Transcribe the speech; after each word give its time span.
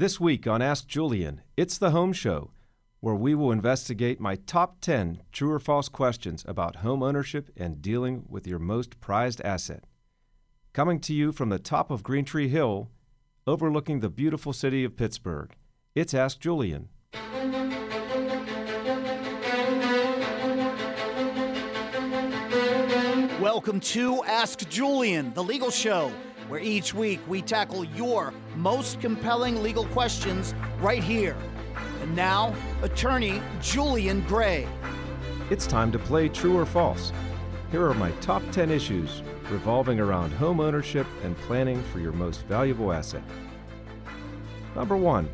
This 0.00 0.18
week 0.18 0.46
on 0.46 0.62
Ask 0.62 0.88
Julian, 0.88 1.42
it's 1.58 1.76
the 1.76 1.90
Home 1.90 2.14
Show, 2.14 2.52
where 3.00 3.14
we 3.14 3.34
will 3.34 3.52
investigate 3.52 4.18
my 4.18 4.34
top 4.34 4.80
10 4.80 5.20
true 5.30 5.52
or 5.52 5.58
false 5.58 5.90
questions 5.90 6.42
about 6.48 6.76
home 6.76 7.02
ownership 7.02 7.50
and 7.54 7.82
dealing 7.82 8.24
with 8.26 8.46
your 8.46 8.58
most 8.58 8.98
prized 9.00 9.42
asset. 9.42 9.84
Coming 10.72 11.00
to 11.00 11.12
you 11.12 11.32
from 11.32 11.50
the 11.50 11.58
top 11.58 11.90
of 11.90 12.02
Green 12.02 12.24
Tree 12.24 12.48
Hill, 12.48 12.88
overlooking 13.46 14.00
the 14.00 14.08
beautiful 14.08 14.54
city 14.54 14.84
of 14.84 14.96
Pittsburgh, 14.96 15.54
it's 15.94 16.14
Ask 16.14 16.40
Julian. 16.40 16.88
Welcome 23.38 23.80
to 23.80 24.24
Ask 24.24 24.66
Julian, 24.70 25.34
the 25.34 25.44
legal 25.44 25.70
show 25.70 26.10
where 26.50 26.60
each 26.60 26.92
week 26.92 27.20
we 27.28 27.40
tackle 27.40 27.84
your 27.84 28.34
most 28.56 29.00
compelling 29.00 29.62
legal 29.62 29.84
questions 29.86 30.52
right 30.80 31.02
here. 31.02 31.36
And 32.02 32.16
now, 32.16 32.52
attorney 32.82 33.40
Julian 33.60 34.22
Gray. 34.22 34.66
It's 35.48 35.64
time 35.64 35.92
to 35.92 35.98
play 35.98 36.28
true 36.28 36.58
or 36.58 36.66
false. 36.66 37.12
Here 37.70 37.86
are 37.86 37.94
my 37.94 38.10
top 38.20 38.42
10 38.50 38.68
issues 38.68 39.22
revolving 39.48 40.00
around 40.00 40.32
home 40.32 40.58
ownership 40.58 41.06
and 41.22 41.36
planning 41.38 41.80
for 41.84 42.00
your 42.00 42.12
most 42.12 42.44
valuable 42.46 42.92
asset. 42.92 43.22
Number 44.74 44.96
one, 44.96 45.30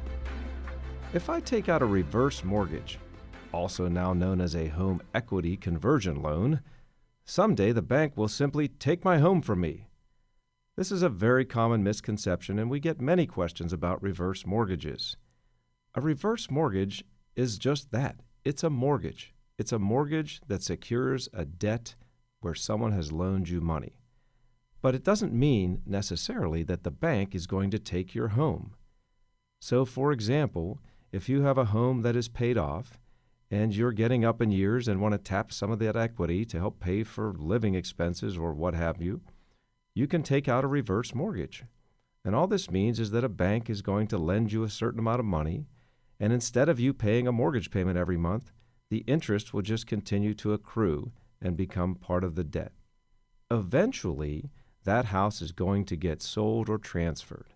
if 1.14 1.30
I 1.30 1.40
take 1.40 1.70
out 1.70 1.80
a 1.80 1.86
reverse 1.86 2.44
mortgage, 2.44 2.98
also 3.52 3.88
now 3.88 4.12
known 4.12 4.42
as 4.42 4.54
a 4.54 4.68
home 4.68 5.00
equity 5.14 5.56
conversion 5.56 6.20
loan, 6.20 6.60
someday 7.24 7.72
the 7.72 7.80
bank 7.80 8.18
will 8.18 8.28
simply 8.28 8.68
take 8.68 9.02
my 9.02 9.16
home 9.16 9.40
from 9.40 9.62
me 9.62 9.86
this 10.76 10.92
is 10.92 11.02
a 11.02 11.08
very 11.08 11.44
common 11.44 11.82
misconception, 11.82 12.58
and 12.58 12.70
we 12.70 12.80
get 12.80 13.00
many 13.00 13.26
questions 13.26 13.72
about 13.72 14.02
reverse 14.02 14.44
mortgages. 14.44 15.16
A 15.94 16.00
reverse 16.00 16.50
mortgage 16.50 17.02
is 17.34 17.58
just 17.58 17.90
that 17.92 18.20
it's 18.44 18.62
a 18.62 18.70
mortgage. 18.70 19.34
It's 19.58 19.72
a 19.72 19.78
mortgage 19.78 20.40
that 20.48 20.62
secures 20.62 21.28
a 21.32 21.46
debt 21.46 21.94
where 22.40 22.54
someone 22.54 22.92
has 22.92 23.10
loaned 23.10 23.48
you 23.48 23.60
money. 23.62 23.98
But 24.82 24.94
it 24.94 25.02
doesn't 25.02 25.32
mean 25.32 25.80
necessarily 25.86 26.62
that 26.64 26.84
the 26.84 26.90
bank 26.90 27.34
is 27.34 27.46
going 27.46 27.70
to 27.70 27.78
take 27.78 28.14
your 28.14 28.28
home. 28.28 28.74
So, 29.60 29.86
for 29.86 30.12
example, 30.12 30.78
if 31.10 31.28
you 31.28 31.42
have 31.42 31.56
a 31.56 31.64
home 31.64 32.02
that 32.02 32.14
is 32.14 32.28
paid 32.28 32.58
off 32.58 32.98
and 33.50 33.74
you're 33.74 33.92
getting 33.92 34.24
up 34.24 34.42
in 34.42 34.50
years 34.50 34.86
and 34.86 35.00
want 35.00 35.12
to 35.12 35.18
tap 35.18 35.52
some 35.52 35.70
of 35.70 35.78
that 35.78 35.96
equity 35.96 36.44
to 36.44 36.58
help 36.58 36.80
pay 36.80 37.02
for 37.02 37.34
living 37.38 37.74
expenses 37.74 38.36
or 38.36 38.52
what 38.52 38.74
have 38.74 39.00
you, 39.00 39.22
you 39.96 40.06
can 40.06 40.22
take 40.22 40.46
out 40.46 40.62
a 40.62 40.66
reverse 40.68 41.14
mortgage. 41.14 41.64
And 42.22 42.34
all 42.34 42.46
this 42.46 42.70
means 42.70 43.00
is 43.00 43.12
that 43.12 43.24
a 43.24 43.30
bank 43.30 43.70
is 43.70 43.80
going 43.80 44.08
to 44.08 44.18
lend 44.18 44.52
you 44.52 44.62
a 44.62 44.68
certain 44.68 45.00
amount 45.00 45.20
of 45.20 45.24
money, 45.24 45.64
and 46.20 46.34
instead 46.34 46.68
of 46.68 46.78
you 46.78 46.92
paying 46.92 47.26
a 47.26 47.32
mortgage 47.32 47.70
payment 47.70 47.96
every 47.96 48.18
month, 48.18 48.52
the 48.90 49.04
interest 49.06 49.54
will 49.54 49.62
just 49.62 49.86
continue 49.86 50.34
to 50.34 50.52
accrue 50.52 51.12
and 51.40 51.56
become 51.56 51.94
part 51.94 52.24
of 52.24 52.34
the 52.34 52.44
debt. 52.44 52.72
Eventually, 53.50 54.50
that 54.84 55.06
house 55.06 55.40
is 55.40 55.50
going 55.50 55.86
to 55.86 55.96
get 55.96 56.20
sold 56.20 56.68
or 56.68 56.76
transferred. 56.76 57.54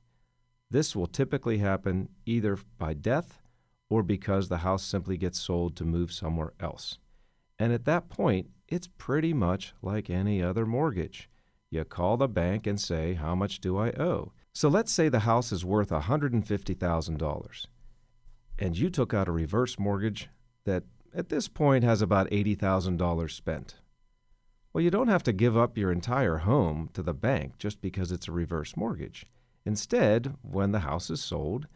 This 0.70 0.96
will 0.96 1.08
typically 1.08 1.58
happen 1.58 2.08
either 2.24 2.58
by 2.78 2.94
death 2.94 3.42
or 3.91 4.02
because 4.02 4.48
the 4.48 4.58
house 4.58 4.83
simply 4.83 5.18
gets 5.18 5.38
sold 5.38 5.77
to 5.77 5.84
move 5.84 6.11
somewhere 6.11 6.55
else. 6.58 6.96
And 7.58 7.70
at 7.70 7.84
that 7.84 8.08
point, 8.08 8.48
it's 8.66 8.88
pretty 8.96 9.34
much 9.34 9.74
like 9.83 10.08
any 10.08 10.42
other 10.42 10.64
mortgage. 10.64 11.28
You 11.70 11.84
call 11.84 12.16
the 12.16 12.28
bank 12.28 12.66
and 12.66 12.80
say, 12.80 13.14
How 13.14 13.34
much 13.34 13.60
do 13.60 13.78
I 13.78 13.90
owe? 13.90 14.32
So 14.52 14.68
let's 14.68 14.92
say 14.92 15.08
the 15.08 15.20
house 15.20 15.52
is 15.52 15.64
worth 15.64 15.90
$150,000 15.90 17.66
and 18.60 18.77
you 18.77 18.90
took 18.90 19.14
out 19.14 19.27
a 19.27 19.32
reverse 19.32 19.78
mortgage 19.78 20.28
that 20.64 20.84
at 21.14 21.30
this 21.30 21.48
point 21.48 21.82
has 21.82 22.02
about 22.02 22.30
$80,000 22.30 23.30
spent. 23.30 23.77
Well, 24.72 24.84
you 24.84 24.90
don't 24.90 25.08
have 25.08 25.24
to 25.24 25.33
give 25.33 25.56
up 25.56 25.77
your 25.77 25.90
entire 25.90 26.39
home 26.39 26.90
to 26.92 27.02
the 27.02 27.14
bank 27.14 27.58
just 27.58 27.80
because 27.80 28.12
it's 28.12 28.28
a 28.28 28.33
reverse 28.33 28.77
mortgage. 28.77 29.27
Instead, 29.64 30.36
when 30.42 30.70
the 30.70 30.80
house 30.80 31.11
is 31.11 31.20
sold, 31.20 31.66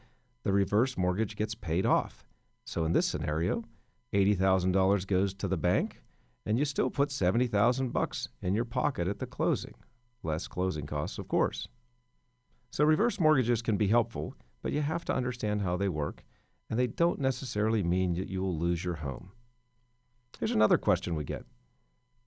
the 0.44 0.52
reverse 0.52 0.96
mortgage 0.96 1.34
gets 1.34 1.54
paid 1.54 1.86
off. 1.86 2.28
So 2.64 2.84
in 2.84 2.92
this 2.92 3.06
scenario, 3.06 3.64
$80,000 4.12 5.06
goes 5.06 5.34
to 5.34 5.48
the 5.48 5.56
bank 5.56 6.02
and 6.47 6.59
you 6.59 6.65
still 6.65 6.91
put 6.91 7.10
70,000 7.10 7.93
bucks 7.93 8.28
in 8.43 8.55
your 8.55 8.65
pocket 8.65 9.09
at 9.09 9.19
the 9.19 9.27
closing, 9.27 9.75
less 10.22 10.47
closing 10.47 10.87
costs, 10.87 11.19
of 11.19 11.28
course. 11.28 11.69
So 12.71 12.84
reverse 12.84 13.21
mortgages 13.21 13.62
can 13.62 13.77
be 13.77 13.88
helpful, 13.88 14.34
but 14.62 14.72
you 14.72 14.82
have 14.82 15.05
to 15.06 15.15
understand 15.15 15.62
how 15.62 15.77
they 15.77 15.88
work, 15.88 16.25
and 16.69 16.78
they 16.78 16.87
don't 16.87 17.21
necessarily 17.21 17.82
mean 17.82 18.15
that 18.15 18.28
you 18.28 18.43
will 18.43 18.59
lose 18.59 18.84
your 18.84 18.97
home. 18.97 19.32
Here's 20.38 20.50
another 20.50 20.78
question 20.78 21.15
we 21.15 21.25
get. 21.25 21.44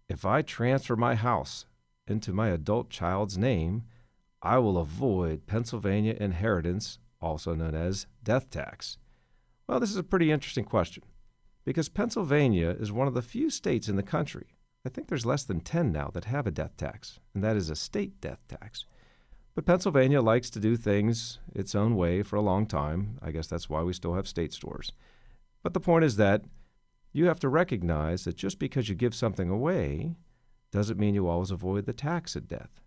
If 0.07 0.25
I 0.25 0.41
transfer 0.41 0.95
my 0.95 1.15
house 1.15 1.65
into 2.07 2.31
my 2.31 2.49
adult 2.49 2.89
child's 2.89 3.37
name, 3.37 3.83
I 4.41 4.57
will 4.59 4.77
avoid 4.77 5.47
Pennsylvania 5.47 6.15
inheritance, 6.19 6.99
also 7.19 7.53
known 7.53 7.75
as 7.75 8.07
death 8.23 8.49
tax. 8.49 8.97
Well, 9.67 9.79
this 9.79 9.91
is 9.91 9.97
a 9.97 10.03
pretty 10.03 10.31
interesting 10.31 10.63
question 10.63 11.03
because 11.67 11.89
Pennsylvania 11.89 12.69
is 12.79 12.93
one 12.93 13.09
of 13.09 13.13
the 13.13 13.21
few 13.21 13.49
states 13.49 13.89
in 13.89 13.97
the 13.97 14.01
country. 14.01 14.55
I 14.85 14.89
think 14.89 15.09
there's 15.09 15.25
less 15.25 15.43
than 15.43 15.59
10 15.59 15.91
now 15.91 16.09
that 16.13 16.23
have 16.23 16.47
a 16.47 16.51
death 16.51 16.77
tax, 16.77 17.19
and 17.35 17.43
that 17.43 17.57
is 17.57 17.69
a 17.69 17.75
state 17.75 18.21
death 18.21 18.39
tax. 18.47 18.85
But 19.53 19.65
Pennsylvania 19.65 20.21
likes 20.21 20.49
to 20.51 20.61
do 20.61 20.77
things 20.77 21.39
its 21.53 21.75
own 21.75 21.97
way 21.97 22.23
for 22.23 22.37
a 22.37 22.41
long 22.41 22.67
time. 22.67 23.19
I 23.21 23.31
guess 23.31 23.47
that's 23.47 23.69
why 23.69 23.83
we 23.83 23.91
still 23.91 24.13
have 24.13 24.29
state 24.29 24.53
stores. 24.53 24.93
But 25.61 25.73
the 25.73 25.81
point 25.81 26.05
is 26.05 26.15
that 26.15 26.45
you 27.11 27.25
have 27.25 27.41
to 27.41 27.49
recognize 27.49 28.23
that 28.23 28.37
just 28.37 28.59
because 28.59 28.87
you 28.87 28.95
give 28.95 29.13
something 29.13 29.49
away 29.49 30.15
doesn't 30.71 30.97
mean 30.97 31.15
you 31.15 31.27
always 31.27 31.51
avoid 31.51 31.85
the 31.85 31.91
tax 31.91 32.37
at 32.37 32.47
death. 32.47 32.79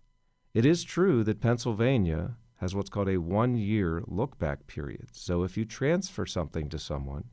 It 0.55 0.65
is 0.65 0.83
true 0.83 1.23
that 1.25 1.39
Pennsylvania 1.39 2.35
has 2.55 2.73
what's 2.73 2.89
called 2.89 3.09
a 3.09 3.17
one 3.17 3.57
year 3.57 4.01
look 4.07 4.39
back 4.39 4.65
period. 4.65 5.09
So 5.11 5.43
if 5.43 5.55
you 5.55 5.65
transfer 5.65 6.25
something 6.25 6.67
to 6.69 6.79
someone, 6.79 7.25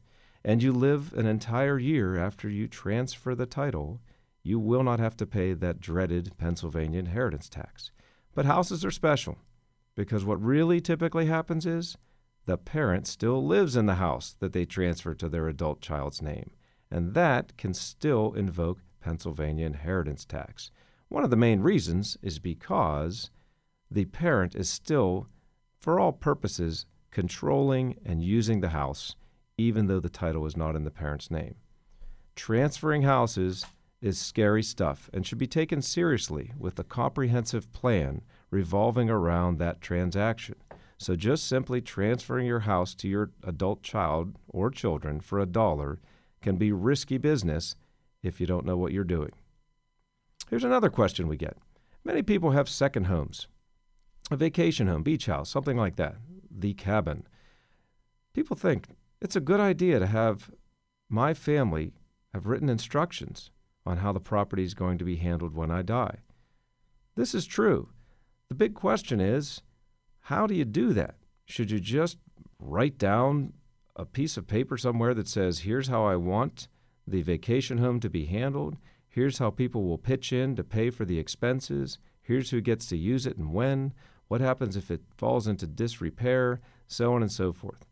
and 0.49 0.63
you 0.63 0.73
live 0.73 1.13
an 1.13 1.27
entire 1.27 1.79
year 1.79 2.17
after 2.17 2.49
you 2.49 2.67
transfer 2.67 3.35
the 3.35 3.45
title, 3.45 4.01
you 4.43 4.59
will 4.59 4.83
not 4.83 4.99
have 4.99 5.15
to 5.15 5.27
pay 5.27 5.53
that 5.53 5.79
dreaded 5.79 6.33
Pennsylvania 6.39 6.99
inheritance 6.99 7.51
tax. 7.51 7.91
But 8.35 8.47
houses 8.47 8.83
are 8.83 8.91
special 8.91 9.37
because 9.95 10.25
what 10.25 10.43
really 10.43 10.81
typically 10.81 11.27
happens 11.27 11.67
is 11.67 11.99
the 12.47 12.57
parent 12.57 13.07
still 13.07 13.47
lives 13.47 13.77
in 13.77 13.85
the 13.85 13.97
house 13.97 14.35
that 14.39 14.55
they 14.55 14.65
transfer 14.65 15.13
to 15.17 15.29
their 15.29 15.49
adult 15.49 15.83
child's 15.83 16.23
name, 16.23 16.53
and 16.91 17.13
that 17.13 17.55
can 17.59 17.75
still 17.75 18.33
invoke 18.33 18.79
Pennsylvania 19.03 19.67
inheritance 19.67 20.25
tax. 20.25 20.71
One 21.09 21.25
of 21.25 21.31
the 21.31 21.37
main 21.37 21.61
reasons 21.61 22.17
is 22.23 22.39
because 22.39 23.31
the 23.91 24.07
parent 24.07 24.57
is 24.57 24.71
still, 24.71 25.27
for 25.79 26.01
all 26.01 26.13
purposes, 26.13 26.87
controlling 27.11 27.99
and 28.03 28.25
using 28.25 28.63
the 28.63 28.71
house 28.71 29.15
even 29.59 29.87
though 29.87 30.01
the 30.01 30.09
title 30.09 30.47
is 30.47 30.57
not 30.57 30.77
in 30.77 30.85
the 30.85 30.91
parent's 30.91 31.31
name. 31.31 31.57
Transferring 32.37 33.03
houses 33.03 33.67
is 34.01 34.17
scary 34.19 34.63
stuff 34.63 35.11
and 35.13 35.27
should 35.27 35.39
be 35.39 35.47
taken 35.47 35.83
seriously 35.83 36.53
with 36.57 36.79
a 36.79 36.85
comprehensive 36.85 37.73
plan 37.73 38.23
revolving 38.51 39.11
around 39.11 39.59
that 39.59 39.81
transaction. 39.81 40.55
So 40.99 41.17
just 41.17 41.47
simply 41.47 41.81
transferring 41.81 42.47
your 42.47 42.61
house 42.61 42.95
to 42.97 43.09
your 43.09 43.31
adult 43.45 43.83
child 43.83 44.37
or 44.49 44.71
children 44.71 45.21
for 45.21 45.39
a 45.39 45.47
dollar 45.47 46.01
can 46.41 46.57
be 46.57 46.73
risky 46.73 47.19
business 47.19 47.77
if 48.23 48.41
you 48.41 48.47
don't 48.47 48.67
know 48.67 48.77
what 48.77 48.93
you're 48.93 49.05
doing. 49.05 49.33
Here's 50.49 50.65
another 50.65 50.91
question 50.91 51.29
we 51.29 51.37
get. 51.37 51.57
Many 52.05 52.23
people 52.23 52.53
have 52.53 52.69
second 52.69 53.05
homes, 53.05 53.49
a 54.31 54.37
vacation 54.37 54.87
home, 54.87 55.03
beach 55.03 55.27
house, 55.27 55.51
something 55.51 55.77
like 55.77 55.97
that, 55.97 56.17
the 56.51 56.75
cabin. 56.75 57.27
People 58.33 58.57
think, 58.57 58.87
it's 59.21 59.37
a 59.37 59.41
good 59.41 59.61
idea 59.61 59.99
to 59.99 60.07
have 60.07 60.51
my 61.09 61.35
family 61.35 61.93
have 62.33 62.47
written 62.47 62.69
instructions 62.69 63.51
on 63.87 63.99
how 63.99 64.13
the 64.13 64.21
property 64.21 64.63
is 64.63 64.75
going 64.75 64.99
to 64.99 65.05
be 65.05 65.17
handled 65.17 65.55
when 65.55 65.71
I 65.71 65.83
die. 65.83 66.19
This 67.17 67.35
is 67.35 67.47
true. 67.47 67.89
The 68.49 68.55
big 68.55 68.75
question 68.75 69.21
is 69.21 69.63
how 70.21 70.47
do 70.47 70.55
you 70.55 70.65
do 70.65 70.93
that? 70.93 71.17
Should 71.47 71.71
you 71.71 71.81
just 71.81 72.19
write 72.59 72.99
down 72.99 73.55
a 73.97 74.05
piece 74.05 74.37
of 74.37 74.47
paper 74.47 74.77
somewhere 74.77 75.15
that 75.15 75.27
says, 75.27 75.61
here's 75.61 75.89
how 75.89 76.05
I 76.05 76.17
want 76.17 76.69
the 77.07 77.23
vacation 77.23 77.79
home 77.79 78.01
to 78.01 78.11
be 78.11 78.27
handled, 78.27 78.77
here's 79.09 79.39
how 79.39 79.51
people 79.51 79.85
will 79.85 79.99
pitch 79.99 80.33
in 80.33 80.55
to 80.57 80.63
pay 80.63 80.91
for 80.91 81.07
the 81.07 81.19
expenses, 81.19 81.99
here's 82.21 82.51
who 82.51 82.61
gets 82.61 82.87
to 82.87 82.97
use 82.97 83.27
it 83.27 83.39
and 83.39 83.55
when, 83.55 83.95
what 84.29 84.43
happens 84.43 84.77
if 84.77 84.91
it 84.91 85.01
falls 85.17 85.49
into 85.49 85.67
disrepair, 85.67 86.61
so 86.87 87.15
on 87.15 87.23
and 87.23 87.33
so 87.33 87.53
forth. 87.53 87.88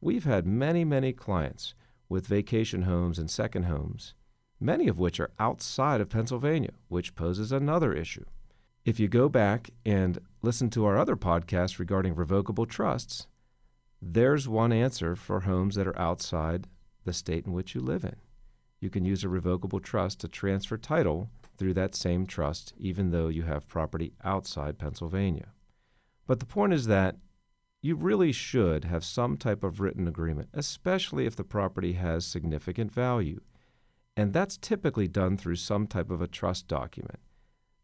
We've 0.00 0.24
had 0.24 0.46
many, 0.46 0.84
many 0.84 1.12
clients 1.12 1.74
with 2.08 2.26
vacation 2.26 2.82
homes 2.82 3.18
and 3.18 3.30
second 3.30 3.64
homes, 3.64 4.14
many 4.58 4.88
of 4.88 4.98
which 4.98 5.20
are 5.20 5.30
outside 5.38 6.00
of 6.00 6.08
Pennsylvania, 6.08 6.72
which 6.88 7.14
poses 7.14 7.52
another 7.52 7.92
issue. 7.92 8.24
If 8.84 8.98
you 8.98 9.08
go 9.08 9.28
back 9.28 9.70
and 9.84 10.18
listen 10.40 10.70
to 10.70 10.86
our 10.86 10.96
other 10.96 11.16
podcast 11.16 11.78
regarding 11.78 12.14
revocable 12.14 12.64
trusts, 12.64 13.26
there's 14.00 14.48
one 14.48 14.72
answer 14.72 15.14
for 15.14 15.40
homes 15.40 15.74
that 15.74 15.86
are 15.86 15.98
outside 15.98 16.66
the 17.04 17.12
state 17.12 17.44
in 17.44 17.52
which 17.52 17.74
you 17.74 17.82
live 17.82 18.04
in. 18.04 18.16
You 18.80 18.88
can 18.88 19.04
use 19.04 19.22
a 19.22 19.28
revocable 19.28 19.80
trust 19.80 20.20
to 20.20 20.28
transfer 20.28 20.78
title 20.78 21.28
through 21.58 21.74
that 21.74 21.94
same 21.94 22.24
trust, 22.24 22.72
even 22.78 23.10
though 23.10 23.28
you 23.28 23.42
have 23.42 23.68
property 23.68 24.14
outside 24.24 24.78
Pennsylvania. 24.78 25.48
But 26.26 26.40
the 26.40 26.46
point 26.46 26.72
is 26.72 26.86
that 26.86 27.16
you 27.82 27.96
really 27.96 28.32
should 28.32 28.84
have 28.84 29.04
some 29.04 29.36
type 29.36 29.64
of 29.64 29.80
written 29.80 30.06
agreement, 30.06 30.48
especially 30.52 31.26
if 31.26 31.36
the 31.36 31.44
property 31.44 31.94
has 31.94 32.26
significant 32.26 32.92
value. 32.92 33.40
And 34.16 34.32
that's 34.32 34.58
typically 34.58 35.08
done 35.08 35.36
through 35.36 35.56
some 35.56 35.86
type 35.86 36.10
of 36.10 36.20
a 36.20 36.26
trust 36.26 36.68
document. 36.68 37.20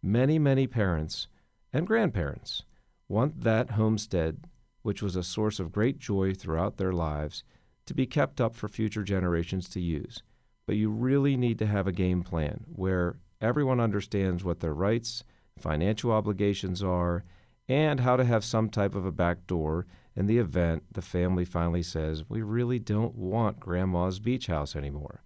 Many, 0.03 0.39
many 0.39 0.67
parents 0.67 1.29
and 1.73 1.87
grandparents 1.87 2.63
want 3.09 3.43
that 3.43 3.71
homestead, 3.71 4.45
which 4.83 5.03
was 5.03 5.17
a 5.17 5.23
source 5.23 5.59
of 5.59 5.73
great 5.73 5.99
joy 5.99 6.35
throughout 6.35 6.77
their 6.77 6.93
lives, 6.93 7.43
to 7.87 7.95
be 7.95 8.07
kept 8.07 8.41
up 8.41 8.55
for 8.55 8.69
future 8.69 9.03
generations 9.03 9.69
to 9.71 9.81
use. 9.81 10.23
But 10.67 10.77
you 10.77 10.91
really 10.91 11.37
need 11.37 11.59
to 11.61 11.67
have 11.67 11.87
a 11.87 11.93
game 11.93 12.23
plan 12.23 12.65
where 12.67 13.17
everyone 13.41 13.81
understands 13.81 14.45
what 14.45 14.61
their 14.61 14.75
rights, 14.75 15.23
financial 15.59 16.11
obligations 16.11 16.83
are, 16.83 17.25
and 17.69 18.01
how 18.01 18.17
to 18.17 18.25
have 18.25 18.45
some 18.45 18.69
type 18.69 18.95
of 18.95 19.05
a 19.05 19.13
back 19.13 19.47
door 19.47 19.87
in 20.15 20.27
the 20.27 20.39
event 20.39 20.85
the 20.93 21.03
family 21.03 21.45
finally 21.45 21.83
says, 21.83 22.29
We 22.29 22.43
really 22.43 22.79
don't 22.79 23.15
want 23.15 23.61
grandma's 23.61 24.19
beach 24.19 24.47
house 24.47 24.77
anymore. 24.77 25.23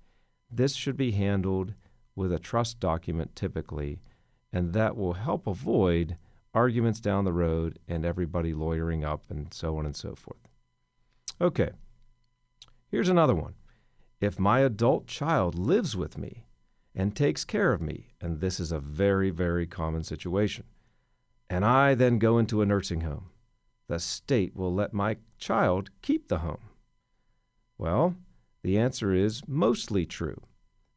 This 0.51 0.75
should 0.75 0.97
be 0.97 1.13
handled 1.13 1.75
with 2.17 2.33
a 2.33 2.39
trust 2.39 2.81
document 2.81 3.37
typically, 3.37 4.01
and 4.53 4.73
that 4.73 4.97
will 4.97 5.15
help 5.15 5.47
avoid 5.47 6.17
arguments 6.53 7.01
down 7.01 7.25
the 7.25 7.33
road 7.33 7.79
and 7.87 8.05
everybody 8.05 8.53
lawyering 8.53 9.05
up 9.05 9.25
and 9.31 9.55
so 9.55 9.77
on 9.77 9.87
and 9.87 9.95
so 9.95 10.15
forth. 10.15 10.49
Okay, 11.41 11.71
here's 12.91 13.09
another 13.09 13.35
one. 13.35 13.55
If 14.21 14.39
my 14.39 14.61
adult 14.61 15.07
child 15.07 15.55
lives 15.55 15.97
with 15.97 16.19
me 16.19 16.45
and 16.95 17.15
takes 17.15 17.45
care 17.45 17.73
of 17.73 17.81
me, 17.81 18.09
and 18.21 18.41
this 18.41 18.59
is 18.59 18.73
a 18.73 18.81
very, 18.81 19.31
very 19.31 19.67
common 19.67 20.03
situation, 20.03 20.65
and 21.51 21.65
I 21.65 21.95
then 21.95 22.19
go 22.19 22.39
into 22.39 22.63
a 22.63 22.67
nursing 22.67 23.01
home, 23.01 23.27
the 23.89 23.99
state 23.99 24.55
will 24.55 24.73
let 24.73 24.95
my 24.95 25.17
child 25.37 25.91
keep 26.01 26.29
the 26.29 26.39
home. 26.39 26.71
Well, 27.77 28.15
the 28.63 28.79
answer 28.79 29.13
is 29.13 29.43
mostly 29.49 30.07
true 30.07 30.41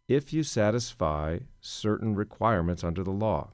if 0.07 0.31
you 0.31 0.43
satisfy 0.43 1.39
certain 1.59 2.13
requirements 2.13 2.83
under 2.83 3.03
the 3.03 3.11
law. 3.11 3.51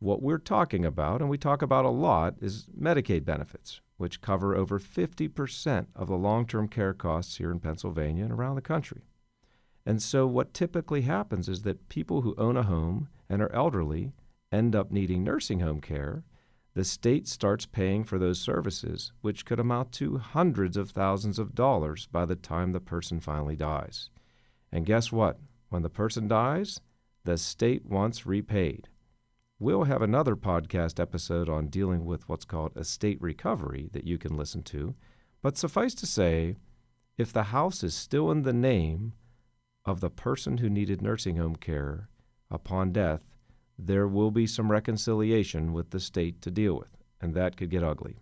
What 0.00 0.20
we're 0.20 0.38
talking 0.38 0.84
about, 0.84 1.22
and 1.22 1.30
we 1.30 1.38
talk 1.38 1.62
about 1.62 1.86
a 1.86 1.90
lot, 1.90 2.34
is 2.42 2.66
Medicaid 2.78 3.24
benefits, 3.24 3.80
which 3.96 4.20
cover 4.20 4.54
over 4.54 4.78
50% 4.78 5.86
of 5.96 6.08
the 6.08 6.16
long 6.16 6.46
term 6.46 6.68
care 6.68 6.92
costs 6.92 7.36
here 7.36 7.50
in 7.50 7.60
Pennsylvania 7.60 8.24
and 8.24 8.32
around 8.32 8.56
the 8.56 8.60
country. 8.60 9.02
And 9.86 10.02
so, 10.02 10.26
what 10.26 10.52
typically 10.52 11.02
happens 11.02 11.48
is 11.48 11.62
that 11.62 11.88
people 11.88 12.20
who 12.20 12.34
own 12.36 12.56
a 12.56 12.64
home 12.64 13.08
and 13.30 13.40
are 13.40 13.52
elderly 13.52 14.12
end 14.52 14.74
up 14.76 14.90
needing 14.90 15.24
nursing 15.24 15.60
home 15.60 15.80
care. 15.80 16.22
The 16.74 16.84
state 16.84 17.28
starts 17.28 17.66
paying 17.66 18.02
for 18.02 18.18
those 18.18 18.40
services, 18.40 19.12
which 19.20 19.44
could 19.44 19.60
amount 19.60 19.92
to 19.92 20.18
hundreds 20.18 20.76
of 20.76 20.90
thousands 20.90 21.38
of 21.38 21.54
dollars 21.54 22.06
by 22.10 22.26
the 22.26 22.34
time 22.34 22.72
the 22.72 22.80
person 22.80 23.20
finally 23.20 23.54
dies. 23.54 24.10
And 24.72 24.84
guess 24.84 25.12
what? 25.12 25.38
When 25.68 25.82
the 25.82 25.88
person 25.88 26.26
dies, 26.26 26.80
the 27.22 27.38
state 27.38 27.86
wants 27.86 28.26
repaid. 28.26 28.88
We'll 29.60 29.84
have 29.84 30.02
another 30.02 30.34
podcast 30.34 30.98
episode 30.98 31.48
on 31.48 31.68
dealing 31.68 32.04
with 32.04 32.28
what's 32.28 32.44
called 32.44 32.76
estate 32.76 33.22
recovery 33.22 33.88
that 33.92 34.04
you 34.04 34.18
can 34.18 34.36
listen 34.36 34.64
to. 34.64 34.96
But 35.42 35.56
suffice 35.56 35.94
to 35.94 36.06
say, 36.06 36.56
if 37.16 37.32
the 37.32 37.44
house 37.44 37.84
is 37.84 37.94
still 37.94 38.32
in 38.32 38.42
the 38.42 38.52
name 38.52 39.12
of 39.84 40.00
the 40.00 40.10
person 40.10 40.58
who 40.58 40.68
needed 40.68 41.00
nursing 41.00 41.36
home 41.36 41.54
care 41.54 42.08
upon 42.50 42.92
death, 42.92 43.20
there 43.78 44.06
will 44.06 44.30
be 44.30 44.46
some 44.46 44.70
reconciliation 44.70 45.72
with 45.72 45.90
the 45.90 46.00
state 46.00 46.40
to 46.42 46.50
deal 46.50 46.74
with, 46.78 46.96
and 47.20 47.34
that 47.34 47.56
could 47.56 47.70
get 47.70 47.82
ugly. 47.82 48.18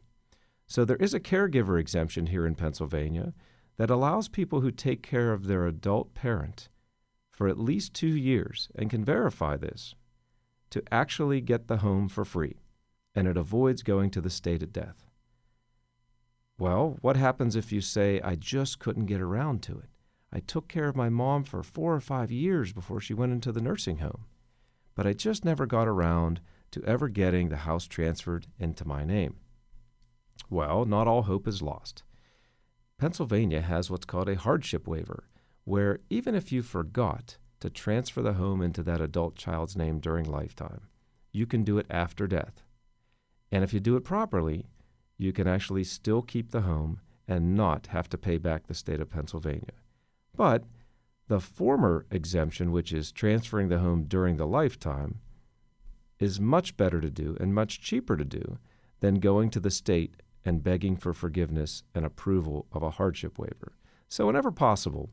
So 0.66 0.84
there 0.84 0.96
is 0.96 1.12
a 1.12 1.20
caregiver 1.20 1.78
exemption 1.78 2.26
here 2.26 2.46
in 2.46 2.54
Pennsylvania 2.54 3.34
that 3.76 3.90
allows 3.90 4.28
people 4.28 4.60
who 4.60 4.70
take 4.70 5.02
care 5.02 5.32
of 5.32 5.46
their 5.46 5.66
adult 5.66 6.14
parent 6.14 6.68
for 7.30 7.48
at 7.48 7.58
least 7.58 7.94
two 7.94 8.16
years 8.16 8.68
and 8.74 8.90
can 8.90 9.04
verify 9.04 9.56
this 9.56 9.94
to 10.70 10.82
actually 10.90 11.40
get 11.40 11.68
the 11.68 11.78
home 11.78 12.08
for 12.08 12.24
free, 12.24 12.60
and 13.14 13.28
it 13.28 13.36
avoids 13.36 13.82
going 13.82 14.10
to 14.10 14.20
the 14.20 14.30
state 14.30 14.62
at 14.62 14.72
death. 14.72 15.06
Well, 16.58 16.96
what 17.00 17.16
happens 17.16 17.56
if 17.56 17.72
you 17.72 17.80
say, 17.80 18.20
I 18.20 18.36
just 18.36 18.78
couldn't 18.78 19.06
get 19.06 19.20
around 19.20 19.62
to 19.64 19.72
it? 19.72 19.90
I 20.32 20.40
took 20.40 20.68
care 20.68 20.88
of 20.88 20.96
my 20.96 21.10
mom 21.10 21.44
for 21.44 21.62
four 21.62 21.94
or 21.94 22.00
five 22.00 22.30
years 22.30 22.72
before 22.72 23.00
she 23.00 23.12
went 23.12 23.32
into 23.32 23.52
the 23.52 23.60
nursing 23.60 23.98
home, 23.98 24.24
but 24.94 25.06
I 25.06 25.12
just 25.12 25.44
never 25.44 25.66
got 25.66 25.88
around 25.88 26.40
to 26.72 26.84
ever 26.84 27.08
getting 27.08 27.48
the 27.48 27.58
house 27.58 27.86
transferred 27.86 28.46
into 28.58 28.86
my 28.86 29.04
name. 29.04 29.36
Well, 30.48 30.84
not 30.84 31.06
all 31.06 31.22
hope 31.22 31.46
is 31.46 31.62
lost. 31.62 32.02
Pennsylvania 32.98 33.62
has 33.62 33.90
what's 33.90 34.06
called 34.06 34.28
a 34.28 34.36
hardship 34.36 34.86
waiver, 34.86 35.24
where 35.64 36.00
even 36.10 36.34
if 36.34 36.52
you 36.52 36.62
forgot 36.62 37.36
to 37.62 37.70
transfer 37.70 38.20
the 38.22 38.32
home 38.32 38.60
into 38.60 38.82
that 38.82 39.00
adult 39.00 39.36
child's 39.36 39.76
name 39.76 40.00
during 40.00 40.24
lifetime. 40.24 40.80
You 41.30 41.46
can 41.46 41.62
do 41.62 41.78
it 41.78 41.86
after 41.88 42.26
death. 42.26 42.64
And 43.52 43.62
if 43.62 43.72
you 43.72 43.78
do 43.78 43.94
it 43.94 44.02
properly, 44.02 44.66
you 45.16 45.32
can 45.32 45.46
actually 45.46 45.84
still 45.84 46.22
keep 46.22 46.50
the 46.50 46.62
home 46.62 46.98
and 47.28 47.54
not 47.54 47.86
have 47.86 48.08
to 48.08 48.18
pay 48.18 48.36
back 48.36 48.66
the 48.66 48.74
state 48.74 49.00
of 49.00 49.10
Pennsylvania. 49.10 49.78
But 50.34 50.64
the 51.32 51.40
former 51.40 52.04
exemption, 52.10 52.72
which 52.72 52.92
is 52.92 53.10
transferring 53.10 53.70
the 53.70 53.78
home 53.78 54.04
during 54.04 54.36
the 54.36 54.46
lifetime, 54.46 55.18
is 56.18 56.38
much 56.38 56.76
better 56.76 57.00
to 57.00 57.08
do 57.08 57.38
and 57.40 57.54
much 57.54 57.80
cheaper 57.80 58.18
to 58.18 58.24
do 58.24 58.58
than 59.00 59.14
going 59.14 59.48
to 59.48 59.58
the 59.58 59.70
state 59.70 60.14
and 60.44 60.62
begging 60.62 60.94
for 60.94 61.14
forgiveness 61.14 61.84
and 61.94 62.04
approval 62.04 62.66
of 62.70 62.82
a 62.82 62.90
hardship 62.90 63.38
waiver. 63.38 63.72
So, 64.10 64.26
whenever 64.26 64.50
possible, 64.50 65.08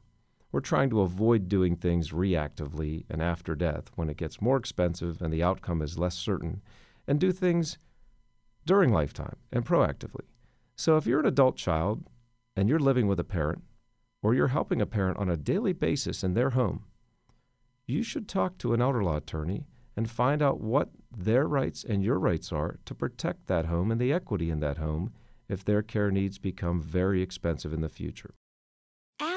we're 0.52 0.60
trying 0.60 0.90
to 0.90 1.00
avoid 1.00 1.48
doing 1.48 1.78
things 1.78 2.12
reactively 2.12 3.06
and 3.10 3.22
after 3.22 3.56
death 3.56 3.90
when 3.96 4.10
it 4.10 4.18
gets 4.18 4.42
more 4.42 4.58
expensive 4.58 5.22
and 5.22 5.32
the 5.32 5.42
outcome 5.42 5.82
is 5.82 5.98
less 5.98 6.16
certain, 6.16 6.62
and 7.08 7.18
do 7.18 7.32
things 7.32 7.78
during 8.66 8.92
lifetime 8.92 9.38
and 9.54 9.66
proactively. 9.66 10.26
So 10.76 10.98
if 10.98 11.06
you're 11.06 11.22
an 11.22 11.28
adult 11.28 11.56
child 11.56 12.04
and 12.58 12.68
you're 12.68 12.78
living 12.78 13.08
with 13.08 13.22
a 13.22 13.24
parent, 13.24 13.64
or 14.22 14.34
you're 14.34 14.48
helping 14.48 14.82
a 14.82 14.86
parent 14.86 15.18
on 15.18 15.30
a 15.30 15.38
daily 15.38 15.74
basis 15.74 16.24
in 16.24 16.34
their 16.34 16.52
home, 16.52 16.84
you 17.86 18.04
should 18.04 18.28
talk 18.28 18.58
to 18.58 18.74
an 18.74 18.82
elder 18.82 19.04
law 19.04 19.18
attorney 19.18 19.66
and 19.96 20.10
find 20.10 20.42
out 20.42 20.62
what 20.62 20.90
their 21.16 21.48
rights 21.48 21.84
and 21.84 22.04
your 22.04 22.20
rights 22.20 22.52
are 22.52 22.80
to 22.86 22.94
protect 22.94 23.48
that 23.48 23.66
home 23.66 23.92
and 23.92 24.00
the 24.00 24.14
equity 24.14 24.50
in 24.50 24.60
that 24.60 24.78
home 24.78 25.12
if 25.48 25.66
their 25.66 25.82
care 25.82 26.12
needs 26.12 26.38
become 26.38 26.82
very 26.82 27.22
expensive 27.22 27.74
in 27.74 27.82
the 27.82 27.90
future. 27.90 28.36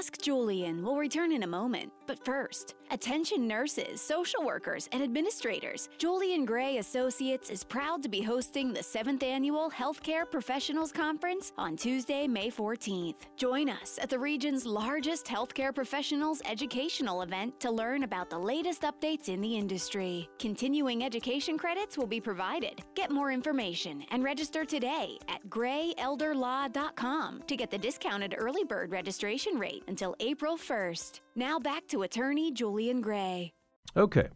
Ask 0.03 0.21
Julian 0.21 0.83
will 0.83 0.97
return 0.97 1.31
in 1.31 1.45
a 1.45 1.47
moment. 1.47 1.93
But 2.09 2.25
first, 2.25 2.75
attention 2.91 3.47
nurses, 3.47 4.01
social 4.01 4.43
workers, 4.45 4.89
and 4.91 5.01
administrators. 5.01 5.89
Julian 5.97 6.45
Gray 6.45 6.79
Associates 6.79 7.51
is 7.51 7.63
proud 7.63 8.03
to 8.03 8.09
be 8.09 8.21
hosting 8.21 8.73
the 8.73 8.81
7th 8.81 9.23
Annual 9.23 9.71
Healthcare 9.71 10.29
Professionals 10.29 10.91
Conference 10.91 11.53
on 11.57 11.77
Tuesday, 11.77 12.27
May 12.27 12.51
14th. 12.51 13.15
Join 13.37 13.71
us 13.71 14.01
at 14.03 14.11
the 14.11 14.19
region's 14.19 14.67
largest 14.67 15.27
healthcare 15.27 15.73
professionals 15.73 16.43
educational 16.47 17.23
event 17.23 17.61
to 17.61 17.71
learn 17.71 18.03
about 18.03 18.29
the 18.29 18.39
latest 18.39 18.83
updates 18.83 19.29
in 19.29 19.41
the 19.41 19.57
industry. 19.57 20.29
Continuing 20.41 21.05
education 21.05 21.57
credits 21.57 21.97
will 21.97 22.09
be 22.09 22.21
provided. 22.21 22.83
Get 22.97 23.13
more 23.13 23.31
information 23.31 24.05
and 24.11 24.25
register 24.25 24.65
today 24.65 25.19
at 25.29 25.49
grayelderlaw.com 25.49 27.43
to 27.47 27.57
get 27.57 27.71
the 27.71 27.79
discounted 27.79 28.35
early 28.37 28.65
bird 28.65 28.91
registration 28.91 29.59
rate 29.61 29.85
until 29.93 30.17
April 30.21 30.57
1st. 30.57 31.21
Now 31.37 31.59
back 31.59 31.87
to 31.89 32.01
attorney 32.01 32.51
Julian 32.51 33.03
Gray. 33.03 33.53
Okay. 33.95 34.29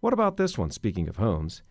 What 0.00 0.12
about 0.12 0.36
this 0.36 0.58
one, 0.58 0.70
speaking 0.70 1.08
of 1.08 1.16
homes? 1.16 1.62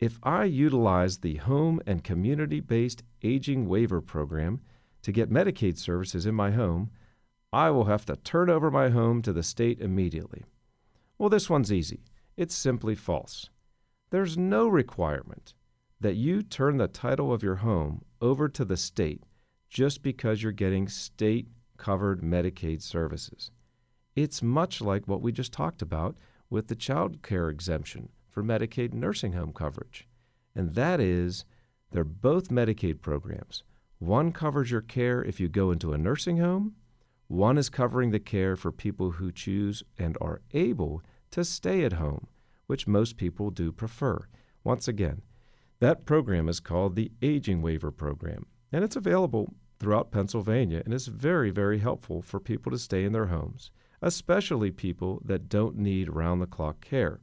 If 0.00 0.18
I 0.22 0.44
utilize 0.44 1.18
the 1.18 1.36
Home 1.36 1.78
and 1.86 2.02
Community 2.02 2.60
Based 2.60 3.02
Aging 3.22 3.68
Waiver 3.68 4.00
Program 4.00 4.62
to 5.02 5.12
get 5.12 5.30
Medicaid 5.30 5.76
services 5.76 6.24
in 6.24 6.34
my 6.34 6.52
home, 6.52 6.90
I 7.52 7.68
will 7.68 7.84
have 7.84 8.06
to 8.06 8.16
turn 8.16 8.48
over 8.48 8.70
my 8.70 8.88
home 8.88 9.20
to 9.22 9.32
the 9.34 9.42
state 9.42 9.78
immediately. 9.80 10.42
Well, 11.18 11.28
this 11.28 11.50
one's 11.50 11.70
easy. 11.70 12.00
It's 12.34 12.54
simply 12.54 12.94
false. 12.94 13.50
There's 14.08 14.38
no 14.38 14.68
requirement 14.68 15.52
that 16.00 16.16
you 16.16 16.42
turn 16.42 16.78
the 16.78 16.88
title 16.88 17.30
of 17.30 17.42
your 17.42 17.56
home 17.56 18.06
over 18.22 18.48
to 18.48 18.64
the 18.64 18.78
state 18.78 19.22
just 19.68 20.02
because 20.02 20.42
you're 20.42 20.52
getting 20.52 20.88
state 20.88 21.48
covered 21.76 22.22
Medicaid 22.22 22.82
services. 22.82 23.50
It's 24.14 24.42
much 24.42 24.80
like 24.80 25.08
what 25.08 25.22
we 25.22 25.32
just 25.32 25.52
talked 25.52 25.82
about 25.82 26.16
with 26.50 26.68
the 26.68 26.76
child 26.76 27.22
care 27.22 27.48
exemption 27.48 28.10
for 28.30 28.42
Medicaid 28.42 28.92
nursing 28.92 29.32
home 29.32 29.52
coverage. 29.52 30.06
And 30.54 30.74
that 30.74 31.00
is, 31.00 31.44
they're 31.90 32.04
both 32.04 32.48
Medicaid 32.48 33.00
programs. 33.00 33.64
One 33.98 34.32
covers 34.32 34.70
your 34.70 34.80
care 34.80 35.22
if 35.22 35.40
you 35.40 35.48
go 35.48 35.70
into 35.70 35.92
a 35.92 35.98
nursing 35.98 36.38
home, 36.38 36.74
one 37.28 37.56
is 37.56 37.70
covering 37.70 38.10
the 38.10 38.20
care 38.20 38.54
for 38.54 38.70
people 38.70 39.12
who 39.12 39.32
choose 39.32 39.82
and 39.98 40.16
are 40.20 40.42
able 40.52 41.02
to 41.30 41.44
stay 41.44 41.84
at 41.84 41.94
home, 41.94 42.26
which 42.66 42.86
most 42.86 43.16
people 43.16 43.50
do 43.50 43.72
prefer. 43.72 44.28
Once 44.62 44.86
again, 44.86 45.22
that 45.80 46.04
program 46.04 46.48
is 46.48 46.60
called 46.60 46.94
the 46.94 47.10
Aging 47.22 47.62
Waiver 47.62 47.90
Program, 47.90 48.46
and 48.70 48.84
it's 48.84 48.96
available 48.96 49.54
throughout 49.84 50.10
Pennsylvania 50.10 50.80
and 50.86 50.94
is 50.94 51.08
very, 51.08 51.50
very 51.50 51.78
helpful 51.78 52.22
for 52.22 52.40
people 52.40 52.72
to 52.72 52.78
stay 52.78 53.04
in 53.04 53.12
their 53.12 53.26
homes, 53.26 53.70
especially 54.00 54.70
people 54.70 55.20
that 55.22 55.50
don't 55.50 55.76
need 55.76 56.08
round 56.08 56.40
the 56.40 56.46
clock 56.46 56.80
care. 56.80 57.20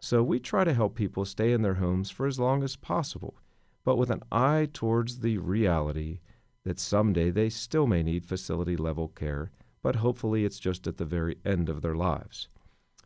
So 0.00 0.22
we 0.22 0.38
try 0.38 0.64
to 0.64 0.74
help 0.74 0.94
people 0.94 1.24
stay 1.24 1.50
in 1.52 1.62
their 1.62 1.76
homes 1.76 2.10
for 2.10 2.26
as 2.26 2.38
long 2.38 2.62
as 2.62 2.76
possible, 2.76 3.38
but 3.86 3.96
with 3.96 4.10
an 4.10 4.22
eye 4.30 4.68
towards 4.70 5.20
the 5.20 5.38
reality 5.38 6.18
that 6.64 6.78
someday 6.78 7.30
they 7.30 7.48
still 7.48 7.86
may 7.86 8.02
need 8.02 8.26
facility 8.26 8.76
level 8.76 9.08
care, 9.08 9.50
but 9.82 9.96
hopefully 9.96 10.44
it's 10.44 10.58
just 10.58 10.86
at 10.86 10.98
the 10.98 11.06
very 11.06 11.38
end 11.42 11.70
of 11.70 11.80
their 11.80 11.94
lives. 11.94 12.48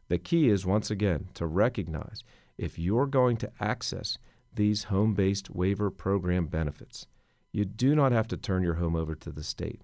The 0.08 0.18
key 0.18 0.48
is, 0.48 0.66
once 0.66 0.90
again, 0.90 1.28
to 1.34 1.46
recognize 1.46 2.24
if 2.56 2.80
you're 2.80 3.06
going 3.06 3.36
to 3.36 3.52
access 3.60 4.18
these 4.52 4.84
home 4.84 5.14
based 5.14 5.50
waiver 5.50 5.88
program 5.88 6.48
benefits, 6.48 7.06
you 7.52 7.64
do 7.64 7.94
not 7.94 8.12
have 8.12 8.28
to 8.28 8.36
turn 8.36 8.62
your 8.62 8.74
home 8.74 8.94
over 8.94 9.14
to 9.14 9.30
the 9.30 9.42
state. 9.42 9.82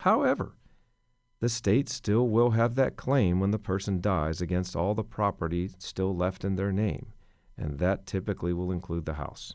However, 0.00 0.56
the 1.40 1.48
state 1.48 1.88
still 1.88 2.28
will 2.28 2.50
have 2.50 2.74
that 2.74 2.96
claim 2.96 3.40
when 3.40 3.50
the 3.50 3.58
person 3.58 4.00
dies 4.00 4.40
against 4.40 4.74
all 4.74 4.94
the 4.94 5.04
property 5.04 5.70
still 5.78 6.16
left 6.16 6.44
in 6.44 6.56
their 6.56 6.72
name, 6.72 7.12
and 7.56 7.78
that 7.78 8.06
typically 8.06 8.52
will 8.52 8.72
include 8.72 9.04
the 9.04 9.14
house. 9.14 9.54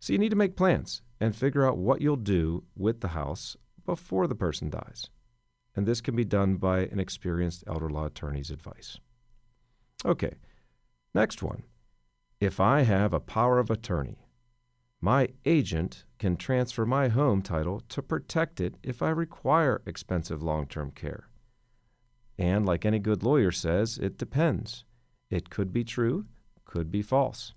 So 0.00 0.12
you 0.12 0.18
need 0.18 0.30
to 0.30 0.36
make 0.36 0.56
plans 0.56 1.02
and 1.20 1.34
figure 1.34 1.66
out 1.66 1.76
what 1.76 2.00
you'll 2.00 2.16
do 2.16 2.64
with 2.76 3.00
the 3.00 3.08
house 3.08 3.56
before 3.84 4.26
the 4.26 4.34
person 4.34 4.70
dies. 4.70 5.10
And 5.74 5.86
this 5.86 6.00
can 6.00 6.14
be 6.14 6.24
done 6.24 6.56
by 6.56 6.80
an 6.80 7.00
experienced 7.00 7.64
elder 7.66 7.88
law 7.88 8.06
attorney's 8.06 8.50
advice. 8.50 8.98
Okay, 10.04 10.34
next 11.14 11.42
one. 11.42 11.64
If 12.40 12.60
I 12.60 12.82
have 12.82 13.12
a 13.12 13.20
power 13.20 13.58
of 13.58 13.70
attorney, 13.70 14.18
my 15.00 15.28
agent 15.44 16.04
can 16.18 16.36
transfer 16.36 16.84
my 16.84 17.08
home 17.08 17.42
title 17.42 17.80
to 17.88 18.02
protect 18.02 18.60
it 18.60 18.74
if 18.82 19.02
I 19.02 19.10
require 19.10 19.82
expensive 19.86 20.42
long 20.42 20.66
term 20.66 20.90
care. 20.90 21.28
And 22.38 22.66
like 22.66 22.84
any 22.84 22.98
good 22.98 23.22
lawyer 23.22 23.52
says, 23.52 23.98
it 23.98 24.18
depends. 24.18 24.84
It 25.30 25.50
could 25.50 25.72
be 25.72 25.84
true, 25.84 26.26
could 26.64 26.90
be 26.90 27.02
false 27.02 27.52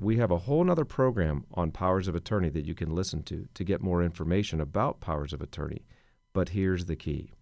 we 0.00 0.16
have 0.16 0.30
a 0.30 0.38
whole 0.38 0.70
other 0.70 0.84
program 0.84 1.44
on 1.54 1.72
powers 1.72 2.06
of 2.08 2.14
attorney 2.14 2.50
that 2.50 2.64
you 2.64 2.74
can 2.74 2.94
listen 2.94 3.22
to 3.24 3.48
to 3.54 3.64
get 3.64 3.82
more 3.82 4.02
information 4.02 4.60
about 4.60 5.00
powers 5.00 5.32
of 5.32 5.42
attorney. 5.42 5.84
But 6.32 6.50
here's 6.50 6.86
the 6.86 6.96
key 6.96 7.32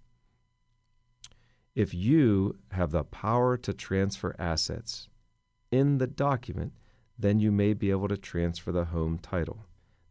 if 1.74 1.92
you 1.92 2.56
have 2.72 2.90
the 2.90 3.04
power 3.04 3.56
to 3.58 3.74
transfer 3.74 4.34
assets 4.38 5.08
in 5.70 5.98
the 5.98 6.06
document, 6.06 6.72
then 7.18 7.40
you 7.40 7.50
may 7.50 7.72
be 7.72 7.90
able 7.90 8.08
to 8.08 8.16
transfer 8.16 8.72
the 8.72 8.86
home 8.86 9.18
title. 9.18 9.66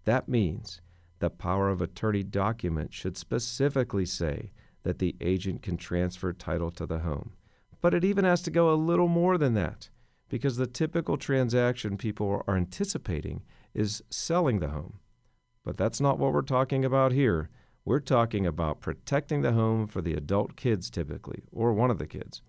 That 0.06 0.28
means 0.28 0.82
the 1.20 1.30
power 1.30 1.70
of 1.70 1.82
attorney 1.82 2.24
document 2.24 2.94
should 2.94 3.18
specifically 3.18 4.06
say 4.06 4.52
that 4.84 5.00
the 5.00 5.16
agent 5.22 5.62
can 5.62 5.78
transfer 5.78 6.34
title 6.34 6.72
to 6.72 6.86
the 6.86 7.00
home. 7.00 7.34
But 7.82 7.94
it 7.94 8.04
even 8.04 8.26
has 8.26 8.42
to 8.44 8.52
go 8.52 8.72
a 8.72 8.76
little 8.76 9.08
more 9.08 9.38
than 9.38 9.54
that 9.54 9.90
because 10.30 10.58
the 10.58 10.68
typical 10.68 11.18
transaction 11.18 11.98
people 11.98 12.44
are 12.48 12.58
anticipating 12.58 13.44
is 13.74 14.04
selling 14.10 14.60
the 14.60 14.70
home. 14.70 15.00
But 15.64 15.78
that's 15.78 16.02
not 16.02 16.20
what 16.20 16.34
we're 16.34 16.42
talking 16.42 16.86
about 16.86 17.12
here. 17.12 17.50
We're 17.84 18.00
talking 18.00 18.46
about 18.48 18.82
protecting 18.82 19.42
the 19.42 19.54
home 19.54 19.88
for 19.88 20.02
the 20.02 20.14
adult 20.14 20.56
kids, 20.56 20.90
typically, 20.90 21.44
or 21.52 21.74
one 21.74 21.92
of 21.92 22.00
the 22.00 22.08
kids. 22.08 22.42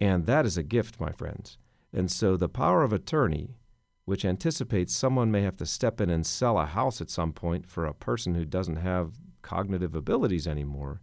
And 0.00 0.26
that 0.26 0.44
is 0.44 0.58
a 0.58 0.62
gift, 0.62 1.00
my 1.00 1.12
friends. 1.12 1.58
And 1.92 2.10
so 2.10 2.36
the 2.36 2.48
power 2.48 2.82
of 2.82 2.92
attorney, 2.92 3.56
which 4.04 4.24
anticipates 4.24 4.94
someone 4.94 5.30
may 5.30 5.42
have 5.42 5.56
to 5.56 5.66
step 5.66 6.00
in 6.00 6.10
and 6.10 6.26
sell 6.26 6.58
a 6.58 6.66
house 6.66 7.00
at 7.00 7.10
some 7.10 7.32
point 7.32 7.68
for 7.68 7.86
a 7.86 7.94
person 7.94 8.34
who 8.34 8.44
doesn't 8.44 8.76
have 8.76 9.12
cognitive 9.42 9.94
abilities 9.94 10.46
anymore, 10.46 11.00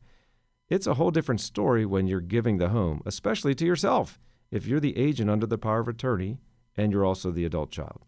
it's 0.70 0.88
a 0.88 0.96
whole 0.96 1.12
different 1.12 1.42
story 1.42 1.86
when 1.86 2.08
you're 2.08 2.20
giving 2.20 2.58
the 2.58 2.70
home, 2.70 3.02
especially 3.06 3.56
to 3.56 3.66
yourself 3.66 4.20
if 4.52 4.66
you're 4.66 4.80
the 4.80 4.98
agent 4.98 5.30
under 5.30 5.46
the 5.46 5.58
power 5.58 5.80
of 5.80 5.88
attorney 5.88 6.40
and 6.76 6.92
you're 6.92 7.06
also 7.06 7.32
the 7.32 7.46
adult 7.46 7.72
child? 7.72 8.06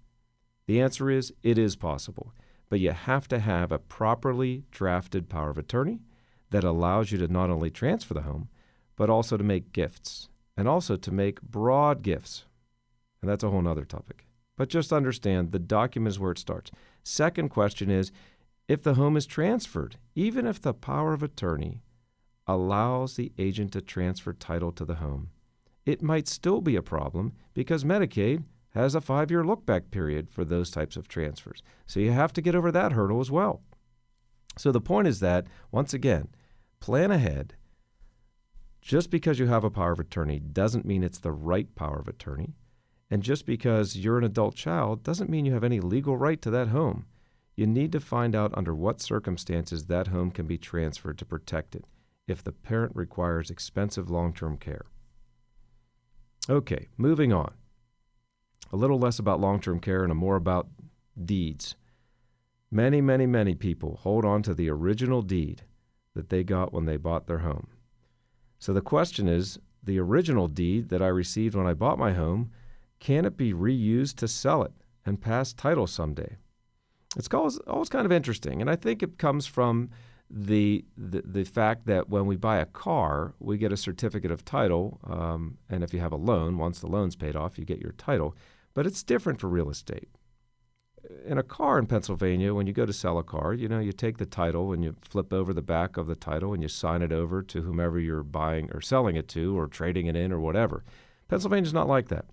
The 0.68 0.82
answer 0.82 1.10
is 1.10 1.34
it 1.44 1.58
is 1.58 1.76
possible, 1.76 2.34
but 2.70 2.80
you 2.80 2.92
have 2.92 3.28
to 3.30 3.40
have 3.40 3.72
a 3.72 3.80
properly 3.80 4.64
drafted 4.72 5.30
power 5.30 5.50
of 5.50 5.58
attorney 5.58 6.00
that 6.52 6.64
allows 6.64 7.12
you 7.12 7.18
to 7.20 7.28
not 7.28 7.50
only 7.50 7.70
transfer 7.70 8.14
the 8.14 8.22
home, 8.22 8.50
but 8.96 9.10
also 9.10 9.38
to 9.38 9.44
make 9.44 9.74
gifts 9.74 10.30
and 10.58 10.68
also 10.68 10.96
to 10.96 11.12
make 11.12 11.42
broad 11.42 12.02
gifts. 12.02 12.46
And 13.22 13.30
that's 13.30 13.44
a 13.44 13.50
whole 13.50 13.68
other 13.68 13.86
topic. 13.86 14.26
But 14.62 14.70
just 14.70 14.94
understand 14.94 15.52
the 15.52 15.58
document 15.58 16.12
is 16.12 16.20
where 16.20 16.34
it 16.34 16.38
starts. 16.38 16.70
Second 17.02 17.50
question 17.50 17.90
is 17.90 18.12
if 18.68 18.84
the 18.84 18.94
home 18.94 19.18
is 19.18 19.26
transferred, 19.26 19.98
even 20.14 20.46
if 20.46 20.62
the 20.62 20.72
power 20.72 21.14
of 21.14 21.24
attorney 21.24 21.82
allows 22.46 23.16
the 23.16 23.32
agent 23.40 23.74
to 23.74 23.82
transfer 23.82 24.34
title 24.34 24.72
to 24.74 24.86
the 24.86 25.02
home, 25.02 25.32
it 25.84 26.04
might 26.04 26.28
still 26.28 26.62
be 26.62 26.76
a 26.76 26.84
problem 26.84 27.34
because 27.56 27.84
Medicaid 27.84 28.44
has 28.76 28.94
a 28.94 29.02
five 29.02 29.32
year 29.32 29.44
look 29.44 29.66
back 29.66 29.90
period 29.90 30.30
for 30.30 30.46
those 30.46 30.70
types 30.70 30.96
of 30.96 31.08
transfers. 31.08 31.64
So 31.88 32.00
you 32.00 32.12
have 32.12 32.32
to 32.34 32.42
get 32.44 32.54
over 32.54 32.72
that 32.72 32.92
hurdle 32.92 33.20
as 33.20 33.32
well. 33.32 33.64
So 34.60 34.72
the 34.72 34.80
point 34.80 35.08
is 35.08 35.22
that, 35.22 35.48
once 35.72 35.92
again, 35.92 36.28
plan 36.80 37.10
ahead. 37.10 37.56
Just 38.80 39.10
because 39.10 39.40
you 39.40 39.48
have 39.48 39.64
a 39.64 39.72
power 39.72 39.94
of 39.94 40.00
attorney 40.00 40.40
doesn't 40.40 40.86
mean 40.86 41.04
it's 41.04 41.18
the 41.18 41.32
right 41.32 41.74
power 41.74 41.98
of 41.98 42.08
attorney. 42.08 42.54
And 43.12 43.22
just 43.22 43.46
because 43.46 43.98
you're 43.98 44.18
an 44.18 44.24
adult 44.24 44.56
child 44.56 45.04
doesn't 45.04 45.30
mean 45.30 45.46
you 45.46 45.54
have 45.54 45.66
any 45.66 45.82
legal 45.82 46.16
right 46.16 46.42
to 46.42 46.50
that 46.52 46.70
home. 46.70 47.06
You 47.58 47.68
need 47.68 47.92
to 47.92 48.00
find 48.00 48.34
out 48.34 48.58
under 48.58 48.74
what 48.74 49.02
circumstances 49.02 49.86
that 49.86 50.08
home 50.08 50.32
can 50.32 50.48
be 50.48 50.58
transferred 50.58 51.18
to 51.18 51.26
protect 51.26 51.76
it 51.76 51.84
if 52.26 52.42
the 52.42 52.54
parent 52.54 52.96
requires 52.96 53.52
expensive 53.52 54.10
long 54.10 54.34
term 54.34 54.58
care. 54.58 54.86
Okay, 56.50 56.88
moving 56.98 57.34
on. 57.34 57.54
A 58.72 58.78
little 58.78 58.98
less 58.98 59.20
about 59.20 59.42
long 59.42 59.60
term 59.60 59.82
care 59.82 60.04
and 60.04 60.12
a 60.12 60.16
more 60.16 60.38
about 60.38 60.70
deeds. 61.24 61.76
Many, 62.72 63.02
many, 63.02 63.26
many 63.26 63.54
people 63.54 63.98
hold 63.98 64.24
on 64.24 64.42
to 64.44 64.54
the 64.54 64.70
original 64.70 65.22
deed 65.22 65.64
that 66.16 66.30
they 66.30 66.46
got 66.46 66.72
when 66.72 66.86
they 66.86 66.96
bought 66.96 67.28
their 67.28 67.40
home. 67.40 67.68
So 68.58 68.72
the 68.72 68.82
question 68.82 69.28
is 69.28 69.60
the 69.84 70.00
original 70.00 70.48
deed 70.48 70.88
that 70.90 71.02
I 71.02 71.08
received 71.08 71.56
when 71.56 71.68
I 71.68 71.74
bought 71.74 72.00
my 72.00 72.14
home, 72.14 72.52
can 73.02 73.26
it 73.26 73.36
be 73.36 73.52
reused 73.52 74.16
to 74.18 74.28
sell 74.30 74.64
it 74.64 74.72
and 75.06 75.20
pass 75.20 75.52
title 75.52 75.88
someday? 75.88 76.38
It's 77.18 77.28
always, 77.34 77.58
always 77.68 77.90
kind 77.90 78.06
of 78.06 78.12
interesting, 78.14 78.62
and 78.62 78.70
I 78.70 78.78
think 78.78 79.04
it 79.04 79.18
comes 79.18 79.46
from 79.46 79.90
the, 80.30 80.86
the, 80.96 81.24
the 81.26 81.44
fact 81.44 81.88
that 81.88 82.08
when 82.08 82.26
we 82.26 82.38
buy 82.38 82.60
a 82.60 82.66
car, 82.66 83.34
we 83.40 83.58
get 83.58 83.74
a 83.74 83.78
certificate 83.78 84.32
of 84.32 84.46
title, 84.46 85.00
um, 85.04 85.58
and 85.70 85.84
if 85.84 85.94
you 85.94 86.00
have 86.00 86.14
a 86.14 86.18
loan, 86.18 86.58
once 86.58 86.80
the 86.80 86.88
loan's 86.88 87.18
paid 87.18 87.36
off, 87.36 87.58
you 87.58 87.66
get 87.66 87.82
your 87.82 87.92
title. 87.94 88.34
But 88.74 88.88
it's 88.88 89.04
different 89.04 89.42
for 89.42 89.50
real 89.50 89.70
estate. 89.70 90.08
In 91.26 91.38
a 91.38 91.44
car 91.44 91.80
in 91.80 91.88
Pennsylvania, 91.88 92.54
when 92.54 92.68
you 92.68 92.74
go 92.74 92.86
to 92.86 92.94
sell 92.94 93.18
a 93.18 93.24
car, 93.24 93.54
you 93.54 93.68
know 93.68 93.80
you 93.80 93.92
take 93.92 94.20
the 94.20 94.26
title 94.26 94.72
and 94.72 94.84
you 94.84 94.96
flip 95.02 95.34
over 95.34 95.52
the 95.54 95.62
back 95.62 95.98
of 95.98 96.08
the 96.08 96.16
title 96.16 96.54
and 96.54 96.62
you 96.62 96.70
sign 96.70 97.02
it 97.02 97.12
over 97.12 97.42
to 97.42 97.64
whomever 97.64 98.00
you're 98.00 98.24
buying 98.24 98.70
or 98.72 98.80
selling 98.80 99.16
it 99.16 99.28
to 99.30 99.58
or 99.58 99.68
trading 99.68 100.06
it 100.06 100.16
in 100.16 100.32
or 100.32 100.40
whatever. 100.40 100.86
Pennsylvania's 101.28 101.74
not 101.74 101.88
like 101.88 102.08
that. 102.10 102.26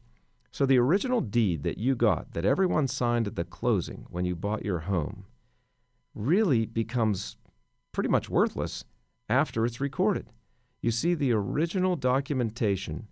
So 0.51 0.67
the 0.67 0.79
original 0.79 1.21
deed 1.21 1.63
that 1.63 1.79
you 1.79 1.95
got, 1.95 2.33
that 2.33 2.45
everyone 2.45 2.89
signed 2.89 3.27
at 3.27 3.37
the 3.37 3.45
closing 3.45 4.07
when 4.11 4.25
you 4.25 4.35
bought 4.35 4.65
your 4.65 4.81
home, 4.81 5.25
really 6.15 6.67
becomes 6.67 7.37
pretty 7.93 8.09
much 8.09 8.31
worthless 8.31 8.85
after 9.29 9.65
it's 9.65 9.81
recorded. 9.81 10.27
You 10.81 10.91
see, 10.91 11.15
the 11.15 11.33
original 11.33 11.97
documentation 11.97 13.09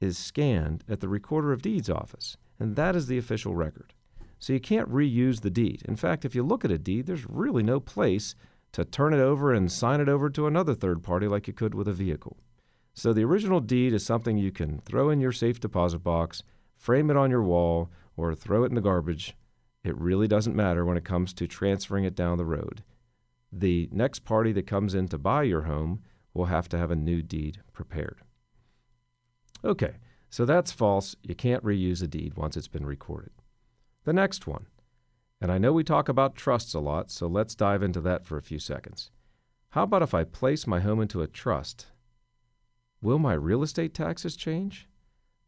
is 0.00 0.18
scanned 0.18 0.84
at 0.88 1.00
the 1.00 1.08
Recorder 1.08 1.52
of 1.52 1.62
Deeds 1.62 1.90
office, 1.90 2.36
and 2.58 2.76
that 2.76 2.96
is 2.96 3.06
the 3.06 3.18
official 3.18 3.54
record. 3.54 3.92
So 4.38 4.54
you 4.54 4.60
can't 4.60 4.90
reuse 4.90 5.42
the 5.42 5.50
deed. 5.50 5.82
In 5.86 5.96
fact, 5.96 6.24
if 6.24 6.34
you 6.34 6.42
look 6.42 6.64
at 6.64 6.70
a 6.70 6.78
deed, 6.78 7.06
there's 7.06 7.28
really 7.28 7.62
no 7.62 7.78
place 7.78 8.34
to 8.72 8.84
turn 8.84 9.12
it 9.12 9.20
over 9.20 9.52
and 9.52 9.70
sign 9.70 10.00
it 10.00 10.08
over 10.08 10.30
to 10.30 10.46
another 10.46 10.74
third 10.74 11.02
party 11.02 11.28
like 11.28 11.46
you 11.46 11.52
could 11.52 11.74
with 11.74 11.88
a 11.88 11.92
vehicle. 11.92 12.38
So 12.94 13.12
the 13.12 13.24
original 13.24 13.60
deed 13.60 13.92
is 13.92 14.04
something 14.04 14.38
you 14.38 14.50
can 14.50 14.80
throw 14.80 15.10
in 15.10 15.20
your 15.20 15.32
safe 15.32 15.60
deposit 15.60 15.98
box, 15.98 16.42
frame 16.80 17.10
it 17.10 17.16
on 17.16 17.30
your 17.30 17.42
wall, 17.42 17.90
or 18.16 18.34
throw 18.34 18.64
it 18.64 18.70
in 18.70 18.74
the 18.74 18.80
garbage. 18.80 19.36
It 19.84 19.96
really 19.96 20.26
doesn't 20.26 20.56
matter 20.56 20.84
when 20.84 20.96
it 20.96 21.04
comes 21.04 21.32
to 21.34 21.46
transferring 21.46 22.04
it 22.04 22.14
down 22.16 22.38
the 22.38 22.44
road 22.44 22.82
the 23.52 23.88
next 23.92 24.20
party 24.20 24.52
that 24.52 24.66
comes 24.66 24.94
in 24.94 25.08
to 25.08 25.18
buy 25.18 25.42
your 25.42 25.62
home 25.62 26.00
will 26.34 26.46
have 26.46 26.68
to 26.68 26.78
have 26.78 26.90
a 26.90 26.96
new 26.96 27.22
deed 27.22 27.60
prepared. 27.72 28.20
Okay, 29.64 29.94
so 30.28 30.44
that's 30.44 30.72
false. 30.72 31.16
You 31.22 31.34
can't 31.34 31.64
reuse 31.64 32.02
a 32.02 32.06
deed 32.06 32.34
once 32.34 32.56
it's 32.56 32.68
been 32.68 32.86
recorded. 32.86 33.32
The 34.04 34.12
next 34.12 34.46
one 34.46 34.66
And 35.40 35.50
I 35.50 35.58
know 35.58 35.72
we 35.72 35.84
talk 35.84 36.08
about 36.08 36.36
trusts 36.36 36.74
a 36.74 36.80
lot, 36.80 37.10
so 37.10 37.26
let's 37.26 37.54
dive 37.54 37.82
into 37.82 38.00
that 38.02 38.24
for 38.24 38.36
a 38.36 38.42
few 38.42 38.58
seconds. 38.58 39.10
How 39.70 39.84
about 39.84 40.02
if 40.02 40.14
I 40.14 40.24
place 40.24 40.66
my 40.66 40.80
home 40.80 41.00
into 41.00 41.22
a 41.22 41.26
trust? 41.26 41.86
Will 43.00 43.18
my 43.18 43.32
real 43.32 43.62
estate 43.62 43.94
taxes 43.94 44.36
change? 44.36 44.86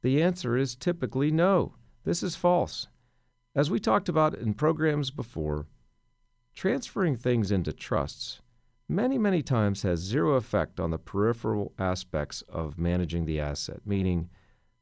The 0.03 0.21
answer 0.21 0.57
is 0.57 0.75
typically 0.75 1.31
no. 1.31 1.75
This 2.05 2.23
is 2.23 2.37
false. 2.37 2.89
As 3.55 3.71
we 3.71 3.79
talked 3.79 4.09
about 4.09 4.35
in 4.35 4.55
programs 4.55 5.11
before, 5.11 5.67
transferring 6.55 7.17
things 7.17 7.51
into 7.51 7.73
trusts 7.73 8.41
many, 8.89 9.17
many 9.17 9.43
times 9.43 9.83
has 9.83 10.01
zero 10.01 10.35
effect 10.35 10.79
on 10.79 10.91
the 10.91 10.99
peripheral 10.99 11.73
aspects 11.79 12.43
of 12.49 12.79
managing 12.79 13.25
the 13.25 13.41
asset, 13.41 13.81
meaning 13.87 14.29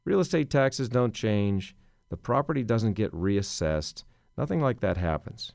real 0.05 0.19
estate 0.19 0.49
taxes 0.49 0.89
don't 0.89 1.13
change, 1.13 1.75
the 2.09 2.17
property 2.17 2.63
doesn't 2.63 2.93
get 2.93 3.11
reassessed, 3.13 4.03
nothing 4.37 4.59
like 4.59 4.79
that 4.81 4.97
happens. 4.97 5.53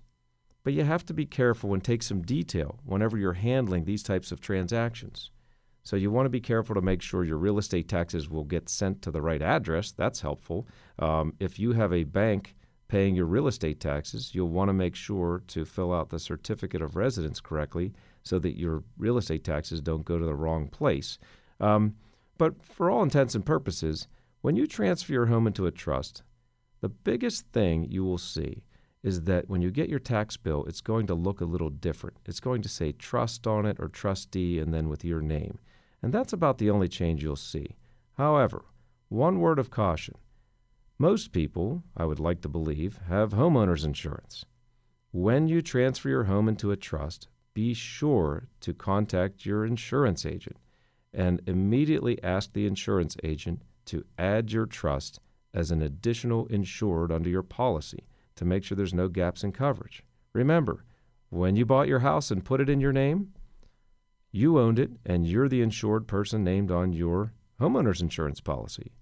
But 0.64 0.73
you 0.73 0.85
have 0.85 1.04
to 1.06 1.14
be 1.14 1.26
careful 1.26 1.75
and 1.75 1.85
take 1.85 2.02
some 2.02 2.23
detail 2.23 2.80
whenever 2.85 3.18
you're 3.18 3.35
handling 3.35 3.85
these 3.85 4.02
types 4.02 4.32
of 4.32 4.40
transactions. 4.40 5.30
So 5.87 5.95
you 5.95 6.11
want 6.11 6.26
to 6.26 6.31
be 6.31 6.40
careful 6.40 6.75
to 6.75 6.81
make 6.81 7.00
sure 7.00 7.23
your 7.23 7.38
real 7.38 7.59
estate 7.59 7.88
taxes 7.88 8.28
will 8.28 8.43
get 8.43 8.69
sent 8.69 9.02
to 9.02 9.12
the 9.12 9.23
right 9.23 9.40
address. 9.40 9.93
That's 9.93 10.21
helpful. 10.21 10.66
Um, 10.99 11.35
if 11.38 11.61
you 11.61 11.75
have 11.75 11.93
a 11.93 12.02
bank 12.02 12.57
paying 12.88 13.14
your 13.14 13.26
real 13.26 13.47
estate 13.47 13.78
taxes, 13.78 14.35
you'll 14.35 14.49
want 14.49 14.69
to 14.69 14.73
make 14.73 14.97
sure 14.97 15.45
to 15.47 15.64
fill 15.64 15.95
out 15.95 16.11
the 16.11 16.19
certificate 16.19 16.83
of 16.83 16.97
residence 16.97 17.38
correctly 17.38 17.93
so 18.25 18.40
that 18.40 18.59
your 18.59 18.83
real 18.99 19.16
estate 19.16 19.45
taxes 19.45 19.81
don't 19.81 20.05
go 20.05 20.19
to 20.19 20.25
the 20.25 20.35
wrong 20.35 20.66
place. 20.66 21.21
Um, 21.61 21.95
but 22.37 22.61
for 22.64 22.90
all 22.90 23.05
intents 23.05 23.37
and 23.37 23.47
purposes, 23.47 24.09
when 24.40 24.57
you 24.57 24.66
transfer 24.66 25.12
your 25.12 25.26
home 25.26 25.47
into 25.47 25.66
a 25.66 25.71
trust, 25.71 26.25
the 26.81 26.88
biggest 26.88 27.47
thing 27.52 27.87
you 27.88 28.02
will 28.02 28.19
see 28.19 28.64
is 29.05 29.23
that 29.23 29.49
when 29.49 29.62
you 29.62 29.71
get 29.71 29.88
your 29.88 30.00
tax 30.00 30.37
bill, 30.37 30.64
it's 30.64 30.81
going 30.81 31.07
to 31.07 31.14
look 31.14 31.40
a 31.40 31.45
little 31.45 31.71
different. 31.71 32.16
It's 32.26 32.40
going 32.40 32.62
to 32.62 32.69
say 32.69 32.90
trust 32.90 33.47
on 33.47 33.64
it 33.66 33.76
or 33.78 33.87
trustee 33.87 34.59
and 34.59 34.75
then 34.75 34.88
with 34.88 35.05
your 35.05 35.23
name. 35.23 35.61
And 36.02 36.12
that's 36.12 36.32
about 36.32 36.58
the 36.58 36.70
only 36.70 36.88
change 36.88 37.22
you'll 37.22 37.36
see. 37.36 37.76
However, 38.14 38.64
one 39.08 39.40
word 39.40 39.58
of 39.58 39.70
caution. 39.70 40.16
Most 40.98 41.32
people, 41.32 41.82
I 41.96 42.04
would 42.04 42.20
like 42.20 42.40
to 42.42 42.48
believe, 42.48 43.00
have 43.08 43.32
homeowners 43.32 43.84
insurance. 43.84 44.44
When 45.12 45.48
you 45.48 45.62
transfer 45.62 46.08
your 46.08 46.24
home 46.24 46.48
into 46.48 46.70
a 46.70 46.76
trust, 46.76 47.28
be 47.54 47.74
sure 47.74 48.48
to 48.60 48.74
contact 48.74 49.46
your 49.46 49.64
insurance 49.64 50.26
agent 50.26 50.56
and 51.12 51.40
immediately 51.46 52.22
ask 52.22 52.52
the 52.52 52.66
insurance 52.66 53.16
agent 53.24 53.62
to 53.86 54.04
add 54.18 54.52
your 54.52 54.66
trust 54.66 55.20
as 55.54 55.70
an 55.70 55.80
additional 55.80 56.46
insured 56.48 57.10
under 57.10 57.30
your 57.30 57.42
policy 57.42 58.06
to 58.34 58.44
make 58.44 58.62
sure 58.62 58.76
there's 58.76 58.92
no 58.92 59.08
gaps 59.08 59.42
in 59.42 59.52
coverage. 59.52 60.02
Remember, 60.34 60.84
when 61.30 61.56
you 61.56 61.64
bought 61.64 61.88
your 61.88 62.00
house 62.00 62.30
and 62.30 62.44
put 62.44 62.60
it 62.60 62.68
in 62.68 62.80
your 62.80 62.92
name, 62.92 63.32
you 64.37 64.59
owned 64.59 64.78
it 64.78 64.90
and 65.05 65.26
you're 65.26 65.49
the 65.49 65.62
insured 65.62 66.07
person 66.07 66.45
named 66.45 66.71
on 66.71 66.93
your 66.93 67.33
homeowner's 67.61 68.02
insurance 68.02 68.40
policy. 68.40 68.93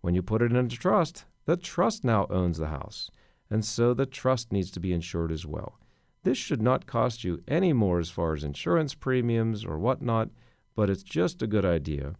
When 0.00 0.14
you 0.14 0.22
put 0.22 0.42
it 0.42 0.52
into 0.52 0.76
trust, 0.76 1.24
the 1.46 1.56
trust 1.56 2.04
now 2.04 2.26
owns 2.30 2.58
the 2.58 2.68
house, 2.68 3.10
and 3.50 3.64
so 3.64 3.94
the 3.94 4.06
trust 4.06 4.52
needs 4.52 4.70
to 4.72 4.80
be 4.80 4.92
insured 4.92 5.32
as 5.32 5.46
well. 5.46 5.78
This 6.22 6.38
should 6.38 6.62
not 6.62 6.86
cost 6.86 7.24
you 7.24 7.42
any 7.48 7.72
more 7.72 7.98
as 7.98 8.10
far 8.10 8.34
as 8.34 8.44
insurance 8.44 8.94
premiums 8.94 9.64
or 9.64 9.78
whatnot, 9.78 10.30
but 10.74 10.90
it's 10.90 11.02
just 11.02 11.42
a 11.42 11.46
good 11.46 11.64
idea 11.64 12.14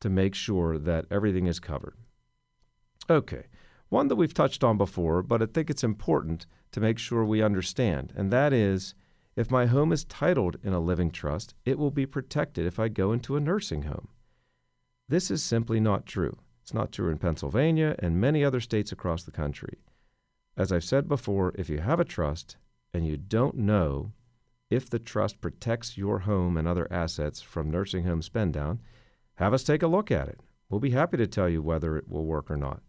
to 0.00 0.10
make 0.10 0.34
sure 0.34 0.78
that 0.78 1.06
everything 1.10 1.46
is 1.46 1.60
covered. 1.60 1.96
Okay, 3.10 3.44
one 3.88 4.08
that 4.08 4.16
we've 4.16 4.34
touched 4.34 4.64
on 4.64 4.78
before, 4.78 5.22
but 5.22 5.42
I 5.42 5.46
think 5.46 5.70
it's 5.70 5.84
important 5.84 6.46
to 6.72 6.80
make 6.80 6.98
sure 6.98 7.24
we 7.24 7.42
understand, 7.42 8.12
and 8.16 8.30
that 8.30 8.52
is 8.52 8.94
if 9.34 9.50
my 9.50 9.66
home 9.66 9.92
is 9.92 10.04
titled 10.04 10.56
in 10.62 10.72
a 10.72 10.80
living 10.80 11.10
trust, 11.10 11.54
it 11.64 11.78
will 11.78 11.90
be 11.90 12.06
protected 12.06 12.66
if 12.66 12.78
I 12.78 12.88
go 12.88 13.12
into 13.12 13.36
a 13.36 13.40
nursing 13.40 13.82
home. 13.82 14.08
This 15.08 15.30
is 15.30 15.42
simply 15.42 15.80
not 15.80 16.06
true. 16.06 16.38
It's 16.62 16.74
not 16.74 16.92
true 16.92 17.10
in 17.10 17.18
Pennsylvania 17.18 17.96
and 17.98 18.20
many 18.20 18.44
other 18.44 18.60
states 18.60 18.92
across 18.92 19.24
the 19.24 19.30
country. 19.30 19.78
As 20.56 20.70
I've 20.70 20.84
said 20.84 21.08
before, 21.08 21.52
if 21.56 21.68
you 21.68 21.78
have 21.78 21.98
a 21.98 22.04
trust 22.04 22.56
and 22.92 23.06
you 23.06 23.16
don't 23.16 23.56
know 23.56 24.12
if 24.70 24.88
the 24.88 24.98
trust 24.98 25.40
protects 25.40 25.98
your 25.98 26.20
home 26.20 26.56
and 26.56 26.68
other 26.68 26.90
assets 26.90 27.40
from 27.40 27.70
nursing 27.70 28.04
home 28.04 28.22
spend 28.22 28.52
down, 28.52 28.80
have 29.36 29.52
us 29.52 29.64
take 29.64 29.82
a 29.82 29.88
look 29.88 30.10
at 30.10 30.28
it. 30.28 30.40
We'll 30.68 30.80
be 30.80 30.90
happy 30.90 31.16
to 31.16 31.26
tell 31.26 31.48
you 31.48 31.62
whether 31.62 31.96
it 31.96 32.08
will 32.08 32.24
work 32.24 32.50
or 32.50 32.56
not. 32.56 32.82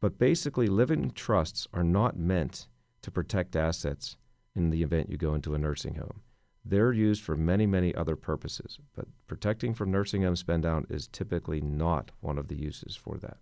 But 0.00 0.18
basically, 0.18 0.68
living 0.68 1.10
trusts 1.10 1.66
are 1.72 1.84
not 1.84 2.16
meant 2.16 2.68
to 3.02 3.10
protect 3.10 3.56
assets 3.56 4.16
in 4.58 4.70
the 4.70 4.82
event 4.82 5.10
you 5.10 5.16
go 5.16 5.34
into 5.34 5.54
a 5.54 5.58
nursing 5.58 5.94
home. 5.94 6.20
They're 6.64 6.92
used 6.92 7.22
for 7.22 7.36
many, 7.36 7.66
many 7.66 7.94
other 7.94 8.16
purposes, 8.16 8.78
but 8.94 9.06
protecting 9.26 9.72
from 9.74 9.90
nursing 9.90 10.22
home 10.22 10.36
spend 10.36 10.64
down 10.64 10.86
is 10.90 11.08
typically 11.08 11.60
not 11.60 12.10
one 12.20 12.38
of 12.38 12.48
the 12.48 12.56
uses 12.56 12.94
for 12.94 13.16
that. 13.18 13.38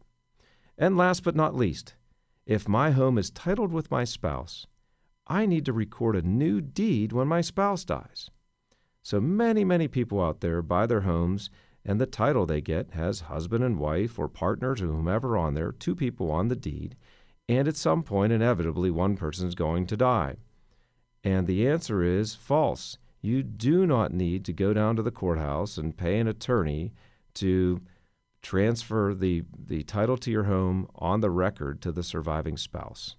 And 0.79 0.97
last 0.97 1.25
but 1.25 1.35
not 1.35 1.55
least, 1.55 1.95
if 2.45 2.69
my 2.69 2.93
home 2.93 3.19
is 3.19 3.31
titled 3.31 3.73
with 3.73 3.91
my 3.91 4.05
spouse, 4.05 4.67
I 5.27 5.47
need 5.47 5.65
to 5.65 5.73
record 5.73 6.15
a 6.15 6.23
new 6.23 6.61
deed 6.61 7.13
when 7.13 7.27
my 7.27 7.41
spouse 7.41 7.85
dies. 7.85 8.31
So 9.03 9.21
many, 9.21 9.65
many 9.65 9.89
people 9.89 10.23
out 10.23 10.41
there 10.41 10.63
buy 10.63 10.87
their 10.87 11.01
homes, 11.01 11.51
and 11.85 12.01
the 12.01 12.07
title 12.07 12.47
they 12.47 12.61
get 12.61 12.93
has 12.93 13.21
husband 13.23 13.65
and 13.65 13.79
wife 13.79 14.19
or 14.19 14.29
partners 14.29 14.83
or 14.83 14.87
whomever 14.87 15.37
on 15.37 15.55
there, 15.55 15.73
two 15.73 15.97
people 15.97 16.31
on 16.31 16.49
the 16.49 16.57
deed, 16.57 16.97
and 17.49 17.69
at 17.69 17.77
some 17.77 18.03
point, 18.03 18.33
inevitably, 18.33 18.91
one 18.91 19.17
person 19.17 19.47
is 19.47 19.55
going 19.55 19.87
to 19.87 19.97
die. 19.97 20.37
And 21.27 21.49
the 21.49 21.67
answer 21.67 22.05
is 22.05 22.37
false. 22.37 22.99
You 23.21 23.43
do 23.43 23.85
not 23.85 24.13
need 24.13 24.45
to 24.45 24.53
go 24.53 24.73
down 24.73 24.95
to 24.95 25.03
the 25.03 25.11
courthouse 25.11 25.77
and 25.77 25.97
pay 25.97 26.21
an 26.21 26.29
attorney 26.29 26.93
to 27.35 27.81
transfer 28.43 29.13
the, 29.13 29.43
the 29.59 29.83
title 29.83 30.17
to 30.19 30.31
your 30.31 30.45
home 30.45 30.89
on 30.95 31.23
the 31.23 31.31
record 31.33 31.83
to 31.83 31.91
the 31.91 32.05
surviving 32.05 32.57
spouse. 32.57 33.17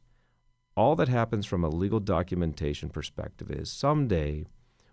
All 0.78 0.96
that 0.96 1.10
happens 1.10 1.46
from 1.46 1.66
a 1.66 1.70
legal 1.70 2.00
documentation 2.00 2.88
perspective 2.88 3.52
is 3.52 3.70
someday 3.70 4.46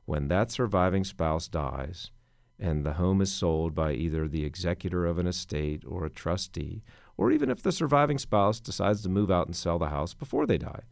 when 0.06 0.26
that 0.26 0.50
surviving 0.50 1.04
spouse 1.04 1.46
dies 1.46 2.10
and 2.58 2.84
the 2.84 2.94
home 2.94 3.20
is 3.20 3.32
sold 3.32 3.76
by 3.76 3.92
either 3.92 4.26
the 4.26 4.44
executor 4.44 5.06
of 5.06 5.20
an 5.20 5.28
estate 5.28 5.84
or 5.86 6.04
a 6.04 6.10
trustee, 6.10 6.82
or 7.16 7.30
even 7.30 7.48
if 7.48 7.62
the 7.62 7.70
surviving 7.70 8.18
spouse 8.18 8.58
decides 8.58 9.02
to 9.02 9.08
move 9.08 9.30
out 9.30 9.46
and 9.46 9.54
sell 9.54 9.78
the 9.78 9.90
house 9.90 10.14
before 10.14 10.46
they 10.46 10.58
die, 10.58 10.82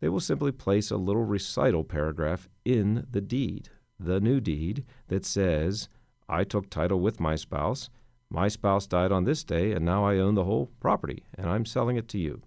they 0.00 0.08
will 0.08 0.20
simply 0.20 0.52
place 0.52 0.90
a 0.90 0.96
little 0.96 1.24
recital 1.24 1.84
paragraph 1.84 2.48
in 2.64 3.06
the 3.10 3.20
deed, 3.20 3.68
the 3.98 4.20
new 4.20 4.40
deed, 4.40 4.84
that 5.08 5.24
says, 5.24 5.88
I 6.28 6.44
took 6.44 6.70
title 6.70 7.00
with 7.00 7.20
my 7.20 7.36
spouse. 7.36 7.90
My 8.30 8.48
spouse 8.48 8.86
died 8.86 9.10
on 9.10 9.24
this 9.24 9.42
day, 9.42 9.72
and 9.72 9.84
now 9.84 10.04
I 10.04 10.18
own 10.18 10.34
the 10.34 10.44
whole 10.44 10.70
property, 10.80 11.24
and 11.36 11.48
I'm 11.48 11.64
selling 11.64 11.96
it 11.96 12.08
to 12.08 12.18
you. 12.18 12.42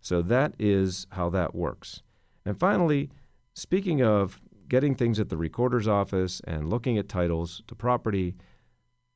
So 0.00 0.20
that 0.22 0.54
is 0.58 1.06
how 1.12 1.30
that 1.30 1.54
works. 1.54 2.02
And 2.44 2.58
finally, 2.58 3.10
speaking 3.54 4.02
of 4.02 4.40
getting 4.68 4.94
things 4.94 5.20
at 5.20 5.28
the 5.28 5.36
recorder's 5.36 5.88
office 5.88 6.40
and 6.44 6.68
looking 6.68 6.98
at 6.98 7.08
titles 7.08 7.62
to 7.68 7.74
property, 7.74 8.34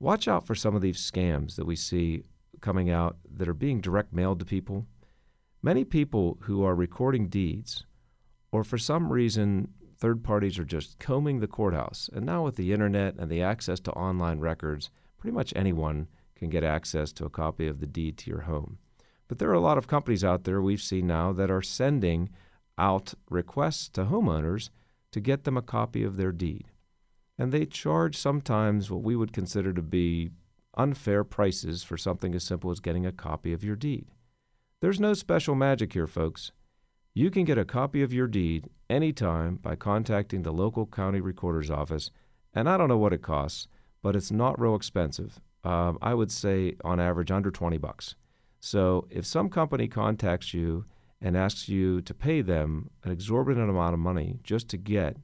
watch 0.01 0.29
out 0.29 0.47
for 0.47 0.55
some 0.55 0.75
of 0.75 0.83
these 0.83 0.99
scams 0.99 1.57
that 1.57 1.67
we 1.67 1.77
see 1.77 2.23
coming 2.61 2.91
out 2.91 3.17
that 3.31 3.49
are 3.49 3.55
being 3.55 3.81
direct 3.81 4.13
mailed 4.13 4.39
to 4.39 4.45
people. 4.45 4.87
Many 5.61 5.85
people 5.85 6.39
who 6.43 6.63
are 6.63 6.75
recording 6.75 7.29
deeds, 7.29 7.85
or 8.53 8.63
for 8.63 8.79
some 8.79 9.13
reason, 9.13 9.75
third 9.97 10.23
parties 10.23 10.57
are 10.57 10.65
just 10.65 11.01
combing 11.01 11.41
the 11.41 11.49
courthouse. 11.49 12.09
And 12.13 12.25
now, 12.25 12.45
with 12.45 12.55
the 12.55 12.73
internet 12.73 13.17
and 13.19 13.29
the 13.29 13.43
access 13.43 13.81
to 13.81 13.93
online 13.93 14.39
records, 14.39 14.91
pretty 15.19 15.35
much 15.35 15.53
anyone 15.57 16.07
can 16.37 16.49
get 16.49 16.63
access 16.63 17.13
to 17.15 17.25
a 17.25 17.31
copy 17.31 17.67
of 17.67 17.81
the 17.81 17.89
deed 17.89 18.17
to 18.19 18.31
your 18.31 18.43
home. 18.43 18.79
But 19.27 19.41
there 19.41 19.51
are 19.51 19.55
a 19.55 19.61
lot 19.61 19.79
of 19.79 19.89
companies 19.89 20.23
out 20.23 20.45
there 20.45 20.63
we've 20.63 20.81
seen 20.81 21.09
now 21.09 21.33
that 21.33 21.51
are 21.51 21.61
sending 21.61 22.31
out 22.79 23.15
requests 23.29 23.89
to 23.91 24.05
homeowners 24.05 24.71
to 25.11 25.21
get 25.21 25.43
them 25.43 25.57
a 25.57 25.63
copy 25.63 26.05
of 26.05 26.17
their 26.17 26.31
deed. 26.31 26.67
And 27.37 27.51
they 27.51 27.67
charge 27.67 28.17
sometimes 28.17 28.93
what 28.93 29.03
we 29.03 29.17
would 29.17 29.33
consider 29.33 29.73
to 29.73 29.83
be 29.83 30.31
unfair 30.77 31.25
prices 31.25 31.83
for 31.83 31.97
something 31.97 32.33
as 32.37 32.45
simple 32.45 32.71
as 32.71 32.79
getting 32.79 33.05
a 33.05 33.13
copy 33.13 33.53
of 33.53 33.65
your 33.65 33.75
deed. 33.75 34.07
There's 34.81 35.01
no 35.01 35.13
special 35.13 35.57
magic 35.57 35.93
here, 35.93 36.07
folks. 36.07 36.53
You 37.13 37.33
can 37.33 37.45
get 37.45 37.59
a 37.59 37.65
copy 37.65 38.01
of 38.01 38.13
your 38.13 38.29
deed 38.29 38.71
anytime 38.89 39.57
by 39.57 39.75
contacting 39.75 40.43
the 40.43 40.53
local 40.53 40.87
county 40.87 41.21
recorder's 41.21 41.69
office, 41.69 42.13
and 42.55 42.69
I 42.69 42.77
don't 42.77 42.89
know 42.89 42.97
what 42.97 43.13
it 43.13 43.21
costs, 43.21 43.67
but 44.03 44.15
it's 44.15 44.31
not 44.31 44.61
real 44.61 44.77
expensive. 44.77 45.41
Um, 45.65 45.99
I 46.01 46.15
would 46.15 46.31
say 46.31 46.77
on 46.85 47.01
average 47.01 47.33
under 47.33 47.51
20 47.51 47.77
bucks. 47.79 48.15
So 48.61 49.09
if 49.11 49.27
some 49.27 49.49
company 49.49 49.89
contacts 49.89 50.55
you 50.55 50.85
and 51.21 51.37
asks 51.37 51.69
you 51.69 52.01
to 52.03 52.15
pay 52.15 52.41
them 52.41 52.91
an 53.03 53.11
exorbitant 53.11 53.69
amount 53.69 53.95
of 53.95 54.01
money 54.01 54.39
just 54.45 54.69
to 54.69 54.77
get 54.77 55.17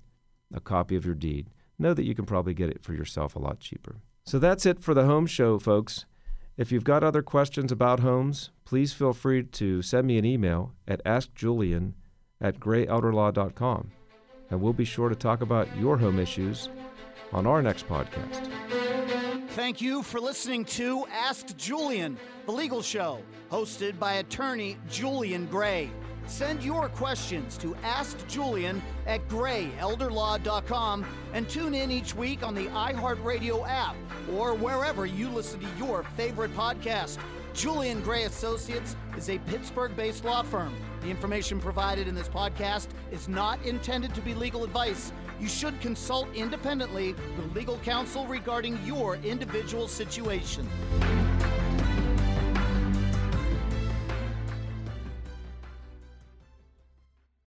a 0.53 0.59
copy 0.59 0.97
of 0.97 1.07
your 1.07 1.15
deed, 1.15 1.49
know 1.79 1.95
that 1.95 2.05
you 2.05 2.17
can 2.17 2.27
probably 2.27 2.55
get 2.55 2.71
it 2.71 2.83
for 2.83 2.93
yourself 2.93 3.37
a 3.37 3.39
lot 3.41 3.61
cheaper. 3.61 4.01
So 4.25 4.41
that's 4.41 4.67
it 4.67 4.81
for 4.81 4.95
the 4.95 5.05
home 5.05 5.27
show, 5.27 5.61
folks. 5.61 6.07
If 6.57 6.71
you've 6.71 6.85
got 6.85 7.03
other 7.03 7.23
questions 7.23 7.73
about 7.73 8.01
homes, 8.01 8.51
please 8.65 8.93
feel 8.93 9.13
free 9.13 9.43
to 9.43 9.83
send 9.83 10.07
me 10.07 10.19
an 10.19 10.25
email 10.25 10.73
at 10.87 11.05
askjulian 11.05 11.95
at 12.41 12.61
grayelderlaw.com. 12.61 13.91
And 14.51 14.61
we'll 14.61 14.73
be 14.73 14.85
sure 14.85 15.09
to 15.09 15.17
talk 15.17 15.41
about 15.41 15.67
your 15.77 15.97
home 15.97 16.21
issues 16.21 16.69
on 17.33 17.47
our 17.47 17.61
next 17.61 17.89
podcast. 17.89 18.49
Thank 19.51 19.81
you 19.81 20.03
for 20.03 20.21
listening 20.21 20.65
to 20.67 21.07
Ask 21.13 21.57
Julian, 21.57 22.17
the 22.47 22.53
legal 22.53 22.83
show, 22.83 23.21
hosted 23.51 23.99
by 23.99 24.15
attorney 24.15 24.77
Julian 24.89 25.47
Gray. 25.47 25.91
Send 26.27 26.63
your 26.65 26.89
questions 26.89 27.57
to 27.59 27.75
AskJulian 27.83 28.81
at 29.07 29.27
grayelderlaw.com 29.29 31.05
and 31.33 31.49
tune 31.49 31.75
in 31.75 31.91
each 31.91 32.15
week 32.15 32.43
on 32.43 32.55
the 32.55 32.67
iHeartRadio 32.67 33.69
app 33.69 33.95
or 34.33 34.55
wherever 34.55 35.07
you 35.07 35.29
listen 35.29 35.61
to 35.61 35.69
your 35.79 36.03
favorite 36.17 36.55
podcast. 36.57 37.19
Julian 37.53 38.01
Gray 38.01 38.25
Associates 38.25 38.97
is 39.17 39.29
a 39.29 39.39
Pittsburgh 39.41 39.95
based 39.95 40.25
law 40.25 40.43
firm. 40.43 40.75
The 41.03 41.09
information 41.09 41.61
provided 41.61 42.09
in 42.09 42.15
this 42.15 42.29
podcast 42.29 42.89
is 43.13 43.29
not 43.29 43.65
intended 43.65 44.15
to 44.15 44.21
be 44.23 44.35
legal 44.35 44.65
advice. 44.65 45.13
You 45.39 45.49
should 45.49 45.81
consult 45.81 46.29
independently 46.35 47.15
with 47.37 47.55
legal 47.55 47.79
counsel 47.79 48.27
regarding 48.27 48.79
your 48.85 49.17
individual 49.17 49.87
situation. 49.87 50.69